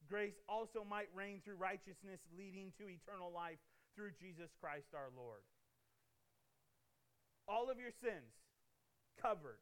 grace 0.10 0.39
also 0.47 0.86
might 0.88 1.10
reign 1.13 1.41
through 1.43 1.56
righteousness, 1.56 2.19
leading 2.38 2.71
to 2.78 2.89
eternal 2.89 3.32
life 3.34 3.60
through 3.95 4.12
Jesus 4.19 4.51
Christ 4.60 4.93
our 4.93 5.10
Lord. 5.15 5.41
All 7.47 7.69
of 7.69 7.80
your 7.80 7.91
sins 7.91 8.34
covered. 9.21 9.60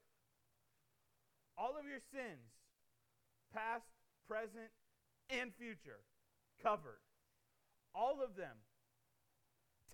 All 1.58 1.78
of 1.80 1.86
your 1.86 2.02
sins, 2.12 2.50
past, 3.54 3.86
present, 4.28 4.72
and 5.30 5.54
future, 5.54 6.02
covered. 6.62 7.02
All 7.94 8.24
of 8.24 8.36
them 8.36 8.58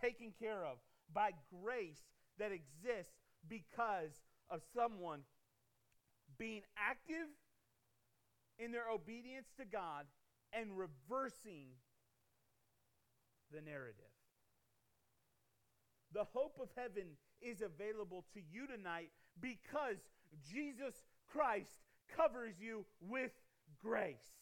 taken 0.02 0.32
care 0.40 0.66
of 0.66 0.78
by 1.14 1.32
grace 1.62 2.00
that 2.38 2.52
exists 2.52 3.12
because 3.48 4.22
of 4.50 4.62
someone 4.74 5.22
being 6.40 6.62
active 6.78 7.28
in 8.58 8.72
their 8.72 8.90
obedience 8.90 9.48
to 9.58 9.66
God 9.66 10.06
and 10.54 10.78
reversing 10.78 11.68
the 13.52 13.62
narrative. 13.62 14.10
The 16.14 16.26
hope 16.34 16.58
of 16.62 16.70
heaven 16.76 17.20
is 17.42 17.62
available 17.62 18.26
to 18.34 18.42
you 18.42 18.66
tonight 18.66 19.12
because 19.40 19.98
Jesus 20.42 21.06
Christ 21.30 21.78
covers 22.16 22.56
you 22.58 22.86
with 23.00 23.32
grace. 23.78 24.34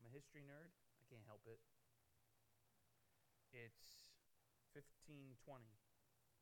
I'm 0.00 0.08
a 0.08 0.12
history 0.16 0.40
nerd. 0.48 0.72
I 0.96 1.04
can't 1.12 1.24
help 1.28 1.44
it. 1.44 1.60
It's 3.52 4.08
1520, 4.72 5.66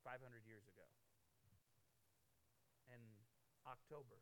500 0.05 0.47
years 0.47 0.63
ago, 0.69 0.85
in 2.87 3.01
October. 3.89 4.21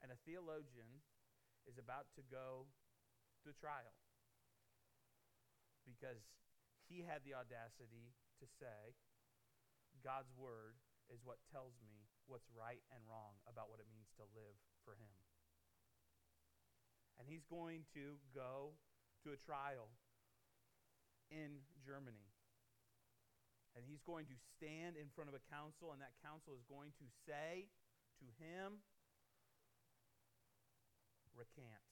And 0.00 0.08
a 0.08 0.16
theologian 0.24 1.04
is 1.68 1.76
about 1.76 2.08
to 2.16 2.24
go 2.32 2.64
to 3.44 3.52
trial 3.60 3.92
because 5.84 6.24
he 6.88 7.04
had 7.04 7.20
the 7.28 7.36
audacity 7.36 8.16
to 8.40 8.48
say, 8.48 8.96
God's 10.00 10.32
word 10.40 10.80
is 11.12 11.20
what 11.20 11.36
tells 11.52 11.76
me 11.84 12.08
what's 12.24 12.48
right 12.56 12.80
and 12.88 13.04
wrong 13.04 13.36
about 13.44 13.68
what 13.68 13.84
it 13.84 13.92
means 13.92 14.08
to 14.16 14.24
live 14.32 14.56
for 14.88 14.96
him. 14.96 15.12
And 17.20 17.28
he's 17.28 17.44
going 17.44 17.84
to 17.92 18.16
go 18.32 18.72
to 19.28 19.36
a 19.36 19.42
trial 19.44 19.92
in 21.28 21.60
Germany. 21.84 22.35
And 23.76 23.84
he's 23.84 24.00
going 24.08 24.24
to 24.32 24.36
stand 24.56 24.96
in 24.96 25.12
front 25.12 25.28
of 25.28 25.36
a 25.36 25.44
council, 25.52 25.92
and 25.92 26.00
that 26.00 26.16
council 26.24 26.56
is 26.56 26.64
going 26.64 26.96
to 26.96 27.06
say 27.28 27.68
to 28.24 28.26
him, 28.40 28.80
Recant. 31.36 31.84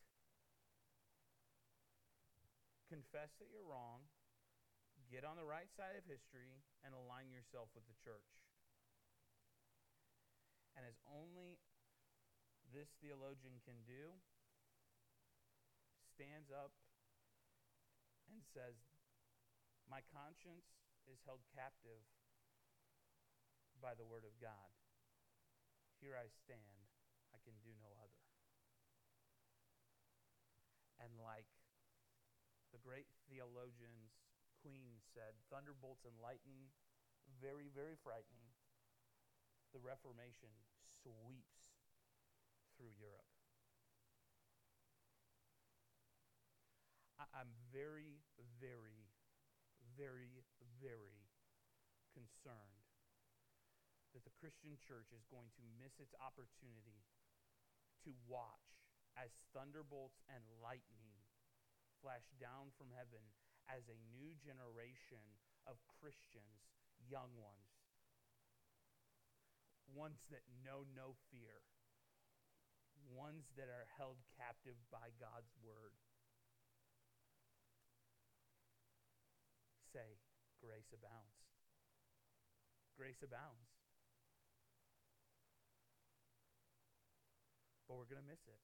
Confess 2.88 3.36
that 3.36 3.52
you're 3.52 3.68
wrong 3.68 4.08
Get 5.14 5.22
on 5.22 5.36
the 5.36 5.46
right 5.46 5.68
side 5.76 5.94
of 5.94 6.04
history 6.08 6.64
and 6.82 6.90
align 6.90 7.30
yourself 7.30 7.68
with 7.76 7.84
the 7.86 7.94
church. 8.00 8.34
And 10.74 10.82
as 10.82 10.98
only 11.06 11.60
this 12.74 12.90
theologian 12.98 13.62
can 13.62 13.78
do, 13.86 14.18
stands 16.18 16.50
up 16.50 16.74
and 18.26 18.42
says, 18.50 18.74
My 19.86 20.02
conscience 20.10 20.66
is 21.10 21.20
held 21.24 21.44
captive 21.52 22.02
by 23.80 23.92
the 23.94 24.06
Word 24.06 24.24
of 24.24 24.36
God. 24.40 24.70
Here 26.00 26.16
I 26.16 26.28
stand, 26.28 26.88
I 27.32 27.38
can 27.44 27.56
do 27.64 27.72
no 27.80 27.92
other. 28.00 28.22
And 31.00 31.12
like 31.20 31.48
the 32.72 32.80
great 32.80 33.06
theologians 33.28 34.24
queen 34.64 34.96
said, 35.12 35.36
thunderbolts 35.52 36.08
and 36.08 36.16
lightning, 36.24 36.72
very, 37.36 37.68
very 37.68 38.00
frightening. 38.00 38.48
The 39.76 39.84
Reformation 39.84 40.48
sweeps 40.80 41.68
through 42.80 42.96
Europe. 42.96 43.28
I- 47.20 47.44
am 47.44 47.52
very, 47.68 48.24
very, 48.56 49.12
very, 49.96 50.44
very 50.80 51.30
concerned 52.14 52.86
that 54.14 54.22
the 54.22 54.38
Christian 54.38 54.78
church 54.78 55.10
is 55.10 55.26
going 55.26 55.50
to 55.58 55.74
miss 55.74 55.98
its 55.98 56.14
opportunity 56.22 57.02
to 58.06 58.14
watch 58.30 58.78
as 59.18 59.34
thunderbolts 59.50 60.22
and 60.30 60.42
lightning 60.62 61.18
flash 61.98 62.26
down 62.38 62.70
from 62.78 62.94
heaven 62.94 63.22
as 63.66 63.88
a 63.88 64.02
new 64.14 64.36
generation 64.38 65.24
of 65.64 65.80
Christians, 65.88 66.68
young 67.08 67.32
ones, 67.40 67.74
ones 69.88 70.20
that 70.28 70.44
know 70.62 70.84
no 70.92 71.16
fear, 71.32 71.64
ones 73.08 73.48
that 73.56 73.72
are 73.72 73.88
held 73.96 74.20
captive 74.36 74.76
by 74.92 75.10
God's 75.16 75.50
word. 75.64 75.96
Say, 79.94 80.18
grace 80.64 80.88
abounds. 80.96 81.36
Grace 82.96 83.20
abounds. 83.20 83.68
But 87.84 88.00
we're 88.00 88.08
going 88.08 88.24
to 88.24 88.30
miss 88.30 88.40
it 88.48 88.62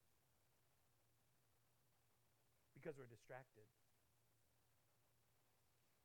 because 2.73 2.97
we're 2.97 3.13
distracted. 3.13 3.69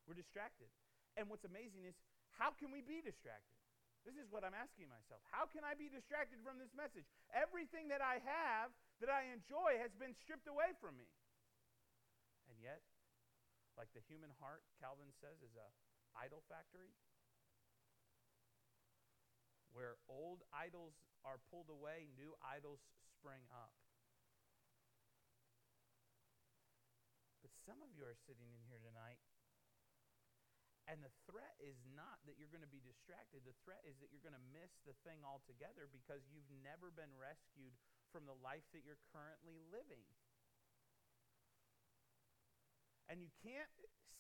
We're 0.03 0.19
distracted. 0.19 0.67
And 1.15 1.31
what's 1.31 1.47
amazing 1.47 1.87
is 1.87 1.95
how 2.35 2.51
can 2.51 2.75
we 2.75 2.83
be 2.83 2.99
distracted? 2.99 3.55
This 4.03 4.19
is 4.19 4.27
what 4.29 4.43
I'm 4.43 4.53
asking 4.53 4.91
myself. 4.91 5.23
How 5.31 5.49
can 5.49 5.65
I 5.65 5.73
be 5.73 5.89
distracted 5.89 6.43
from 6.43 6.61
this 6.61 6.69
message? 6.75 7.07
Everything 7.33 7.89
that 7.89 8.03
I 8.03 8.21
have, 8.21 8.69
that 9.01 9.09
I 9.09 9.31
enjoy, 9.33 9.81
has 9.81 9.89
been 9.97 10.13
stripped 10.13 10.45
away 10.45 10.77
from 10.77 10.99
me. 10.99 11.09
And 12.51 12.61
yet, 12.61 12.85
like 13.73 13.89
the 13.97 14.03
human 14.05 14.29
heart, 14.37 14.61
Calvin 14.77 15.09
says, 15.17 15.41
is 15.41 15.57
a 15.57 15.67
idol 16.19 16.41
factory 16.47 16.95
where 19.75 19.99
old 20.07 20.39
idols 20.55 20.95
are 21.27 21.43
pulled 21.51 21.67
away, 21.67 22.07
new 22.15 22.31
idols 22.39 22.79
spring 23.11 23.43
up. 23.51 23.75
But 27.43 27.51
some 27.67 27.83
of 27.83 27.91
you 27.91 28.07
are 28.07 28.15
sitting 28.25 28.47
in 28.55 28.63
here 28.71 28.79
tonight 28.79 29.19
and 30.85 31.01
the 31.01 31.13
threat 31.25 31.57
is 31.57 31.81
not 31.97 32.21
that 32.29 32.37
you're 32.37 32.51
going 32.53 32.65
to 32.65 32.69
be 32.69 32.81
distracted. 32.85 33.41
The 33.41 33.57
threat 33.65 33.81
is 33.89 33.97
that 34.01 34.13
you're 34.13 34.21
going 34.21 34.37
to 34.37 34.53
miss 34.53 34.69
the 34.85 34.93
thing 35.01 35.25
altogether 35.25 35.89
because 35.89 36.21
you've 36.29 36.49
never 36.61 36.93
been 36.93 37.09
rescued 37.17 37.73
from 38.13 38.29
the 38.29 38.37
life 38.45 38.65
that 38.77 38.85
you're 38.85 39.01
currently 39.09 39.57
living. 39.73 40.05
And 43.09 43.21
you 43.21 43.29
can't 43.45 43.69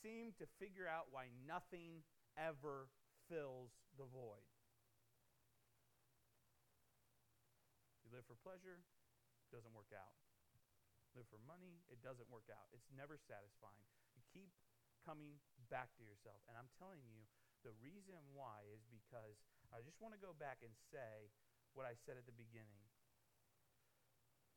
seem 0.03 0.37
to 0.37 0.45
figure 0.61 0.85
out 0.85 1.09
why 1.09 1.33
nothing 1.49 2.05
ever 2.37 2.91
fills 3.25 3.73
the 3.97 4.05
void. 4.05 4.45
You 8.05 8.13
live 8.13 8.29
for 8.29 8.37
pleasure, 8.45 8.77
it 8.77 9.49
doesn't 9.49 9.73
work 9.73 9.89
out. 9.95 10.13
Live 11.17 11.25
for 11.31 11.41
money, 11.47 11.81
it 11.89 12.03
doesn't 12.05 12.29
work 12.29 12.51
out. 12.51 12.69
It's 12.75 12.91
never 12.93 13.17
satisfying. 13.17 13.87
You 14.13 14.21
keep 14.29 14.51
coming 15.01 15.41
back 15.71 15.95
to 15.97 16.03
yourself. 16.03 16.43
And 16.45 16.59
I'm 16.59 16.69
telling 16.77 17.01
you, 17.07 17.25
the 17.65 17.73
reason 17.81 18.19
why 18.35 18.67
is 18.69 18.85
because 18.85 19.41
I 19.73 19.81
just 19.81 19.97
want 19.97 20.13
to 20.13 20.21
go 20.21 20.37
back 20.37 20.61
and 20.61 20.75
say 20.93 21.33
what 21.73 21.89
I 21.89 21.97
said 22.05 22.19
at 22.19 22.29
the 22.29 22.35
beginning. 22.35 22.83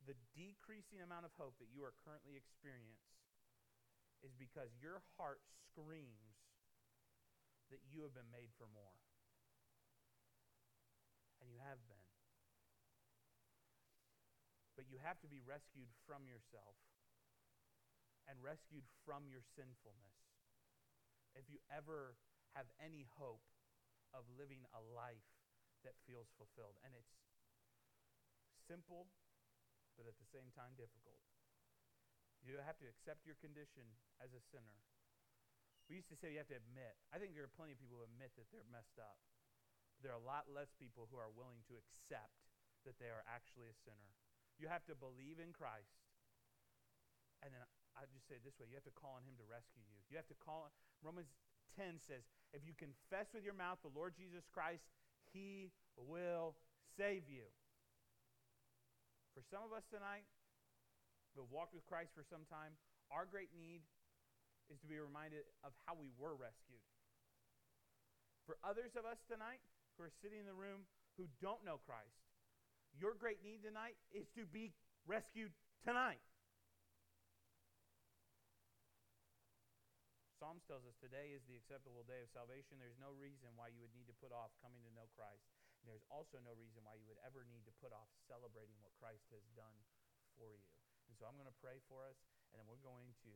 The 0.04 0.18
decreasing 0.36 1.00
amount 1.00 1.24
of 1.24 1.32
hope 1.40 1.56
that 1.60 1.72
you 1.72 1.84
are 1.84 1.96
currently 2.04 2.36
experiencing 2.36 3.27
is 4.24 4.34
because 4.34 4.74
your 4.82 5.02
heart 5.16 5.40
screams 5.66 6.38
that 7.70 7.84
you 7.92 8.02
have 8.02 8.16
been 8.16 8.28
made 8.32 8.50
for 8.56 8.66
more. 8.72 8.96
And 11.38 11.52
you 11.52 11.60
have 11.62 11.78
been. 11.86 12.08
But 14.74 14.90
you 14.90 14.98
have 15.02 15.20
to 15.22 15.28
be 15.30 15.42
rescued 15.42 15.90
from 16.06 16.26
yourself 16.26 16.78
and 18.26 18.38
rescued 18.42 18.86
from 19.04 19.26
your 19.26 19.42
sinfulness 19.56 20.18
if 21.36 21.46
you 21.50 21.58
ever 21.70 22.18
have 22.56 22.66
any 22.82 23.06
hope 23.18 23.44
of 24.16 24.24
living 24.34 24.64
a 24.74 24.82
life 24.96 25.28
that 25.84 25.94
feels 26.08 26.32
fulfilled. 26.34 26.74
And 26.82 26.96
it's 26.96 27.14
simple, 28.66 29.06
but 29.94 30.08
at 30.08 30.16
the 30.18 30.28
same 30.28 30.50
time 30.56 30.74
difficult. 30.74 31.27
You 32.44 32.56
have 32.62 32.78
to 32.80 32.88
accept 32.88 33.26
your 33.26 33.36
condition 33.42 33.84
as 34.22 34.30
a 34.32 34.42
sinner. 34.50 34.78
We 35.88 35.96
used 35.98 36.12
to 36.12 36.18
say 36.20 36.36
you 36.36 36.40
have 36.40 36.52
to 36.52 36.60
admit. 36.60 36.94
I 37.10 37.16
think 37.16 37.32
there 37.32 37.48
are 37.48 37.56
plenty 37.56 37.72
of 37.72 37.80
people 37.80 37.98
who 37.98 38.04
admit 38.04 38.36
that 38.36 38.48
they're 38.52 38.68
messed 38.68 39.00
up. 39.00 39.16
There 40.04 40.12
are 40.12 40.20
a 40.20 40.28
lot 40.28 40.46
less 40.52 40.70
people 40.76 41.08
who 41.08 41.18
are 41.18 41.32
willing 41.32 41.64
to 41.72 41.74
accept 41.74 42.38
that 42.86 43.00
they 43.00 43.10
are 43.10 43.24
actually 43.26 43.72
a 43.72 43.76
sinner. 43.82 44.12
You 44.60 44.70
have 44.70 44.84
to 44.86 44.94
believe 44.94 45.42
in 45.42 45.50
Christ. 45.50 45.90
And 47.42 47.50
then 47.50 47.64
I 47.96 48.06
just 48.10 48.26
say 48.30 48.38
it 48.38 48.44
this 48.46 48.54
way 48.58 48.70
you 48.70 48.78
have 48.78 48.86
to 48.86 48.94
call 48.94 49.18
on 49.18 49.26
Him 49.26 49.34
to 49.42 49.46
rescue 49.48 49.82
you. 49.82 49.98
You 50.12 50.20
have 50.20 50.30
to 50.30 50.38
call 50.38 50.68
on. 50.68 50.72
Romans 51.02 51.30
10 51.74 51.98
says, 52.04 52.22
if 52.54 52.62
you 52.62 52.74
confess 52.74 53.30
with 53.34 53.42
your 53.42 53.56
mouth 53.56 53.82
the 53.82 53.94
Lord 53.94 54.14
Jesus 54.14 54.46
Christ, 54.50 54.86
He 55.34 55.70
will 55.98 56.54
save 56.94 57.26
you. 57.26 57.48
For 59.34 59.42
some 59.46 59.62
of 59.62 59.70
us 59.70 59.86
tonight 59.86 60.26
who 61.38 61.46
have 61.46 61.54
walked 61.54 61.70
with 61.70 61.86
Christ 61.86 62.10
for 62.18 62.26
some 62.26 62.42
time, 62.50 62.74
our 63.14 63.22
great 63.22 63.54
need 63.54 63.86
is 64.66 64.82
to 64.82 64.90
be 64.90 64.98
reminded 64.98 65.46
of 65.62 65.70
how 65.86 65.94
we 65.94 66.10
were 66.18 66.34
rescued. 66.34 66.82
For 68.42 68.58
others 68.66 68.98
of 68.98 69.06
us 69.06 69.22
tonight 69.30 69.62
who 69.94 70.02
are 70.02 70.18
sitting 70.18 70.42
in 70.42 70.50
the 70.50 70.58
room 70.58 70.90
who 71.14 71.30
don't 71.38 71.62
know 71.62 71.78
Christ, 71.86 72.18
your 72.98 73.14
great 73.14 73.38
need 73.46 73.62
tonight 73.62 73.94
is 74.10 74.26
to 74.34 74.50
be 74.50 74.74
rescued 75.06 75.54
tonight. 75.86 76.18
Psalms 80.42 80.66
tells 80.66 80.82
us 80.90 80.98
today 80.98 81.38
is 81.38 81.46
the 81.46 81.54
acceptable 81.54 82.02
day 82.02 82.26
of 82.26 82.30
salvation. 82.34 82.82
There's 82.82 82.98
no 82.98 83.14
reason 83.14 83.54
why 83.54 83.70
you 83.70 83.78
would 83.82 83.94
need 83.94 84.10
to 84.10 84.16
put 84.18 84.34
off 84.34 84.50
coming 84.58 84.82
to 84.82 84.90
know 84.90 85.06
Christ. 85.14 85.46
And 85.82 85.86
there's 85.86 86.06
also 86.10 86.42
no 86.42 86.54
reason 86.58 86.82
why 86.82 86.98
you 86.98 87.06
would 87.06 87.22
ever 87.22 87.46
need 87.46 87.62
to 87.66 87.74
put 87.78 87.94
off 87.94 88.10
celebrating 88.26 88.78
what 88.82 88.94
Christ 88.98 89.26
has 89.30 89.46
done 89.54 89.74
for 90.34 90.54
you. 90.54 90.77
So 91.18 91.26
I'm 91.26 91.34
going 91.34 91.50
to 91.50 91.58
pray 91.58 91.82
for 91.90 92.06
us, 92.06 92.14
and 92.54 92.62
then 92.62 92.70
we're 92.70 92.78
going 92.78 93.10
to, 93.26 93.34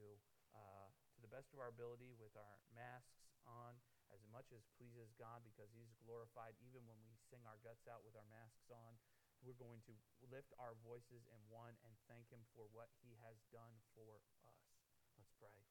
uh, 0.54 0.86
to 0.86 1.18
the 1.18 1.26
best 1.26 1.50
of 1.50 1.58
our 1.58 1.66
ability, 1.66 2.14
with 2.14 2.30
our 2.38 2.56
masks 2.70 3.26
on, 3.42 3.74
as 4.14 4.22
much 4.30 4.54
as 4.54 4.62
pleases 4.78 5.10
God, 5.18 5.42
because 5.42 5.66
He's 5.74 5.90
glorified, 6.06 6.54
even 6.62 6.86
when 6.86 7.02
we 7.02 7.18
sing 7.26 7.42
our 7.42 7.58
guts 7.66 7.90
out 7.90 8.06
with 8.06 8.14
our 8.14 8.28
masks 8.30 8.70
on. 8.70 8.94
We're 9.42 9.58
going 9.58 9.82
to 9.90 9.94
lift 10.30 10.54
our 10.62 10.78
voices 10.86 11.26
in 11.26 11.42
one 11.50 11.74
and 11.82 11.98
thank 12.06 12.30
Him 12.30 12.46
for 12.54 12.70
what 12.70 12.86
He 13.02 13.18
has 13.26 13.42
done 13.50 13.74
for 13.98 14.06
us. 14.14 14.22
Let's 15.18 15.34
pray. 15.42 15.66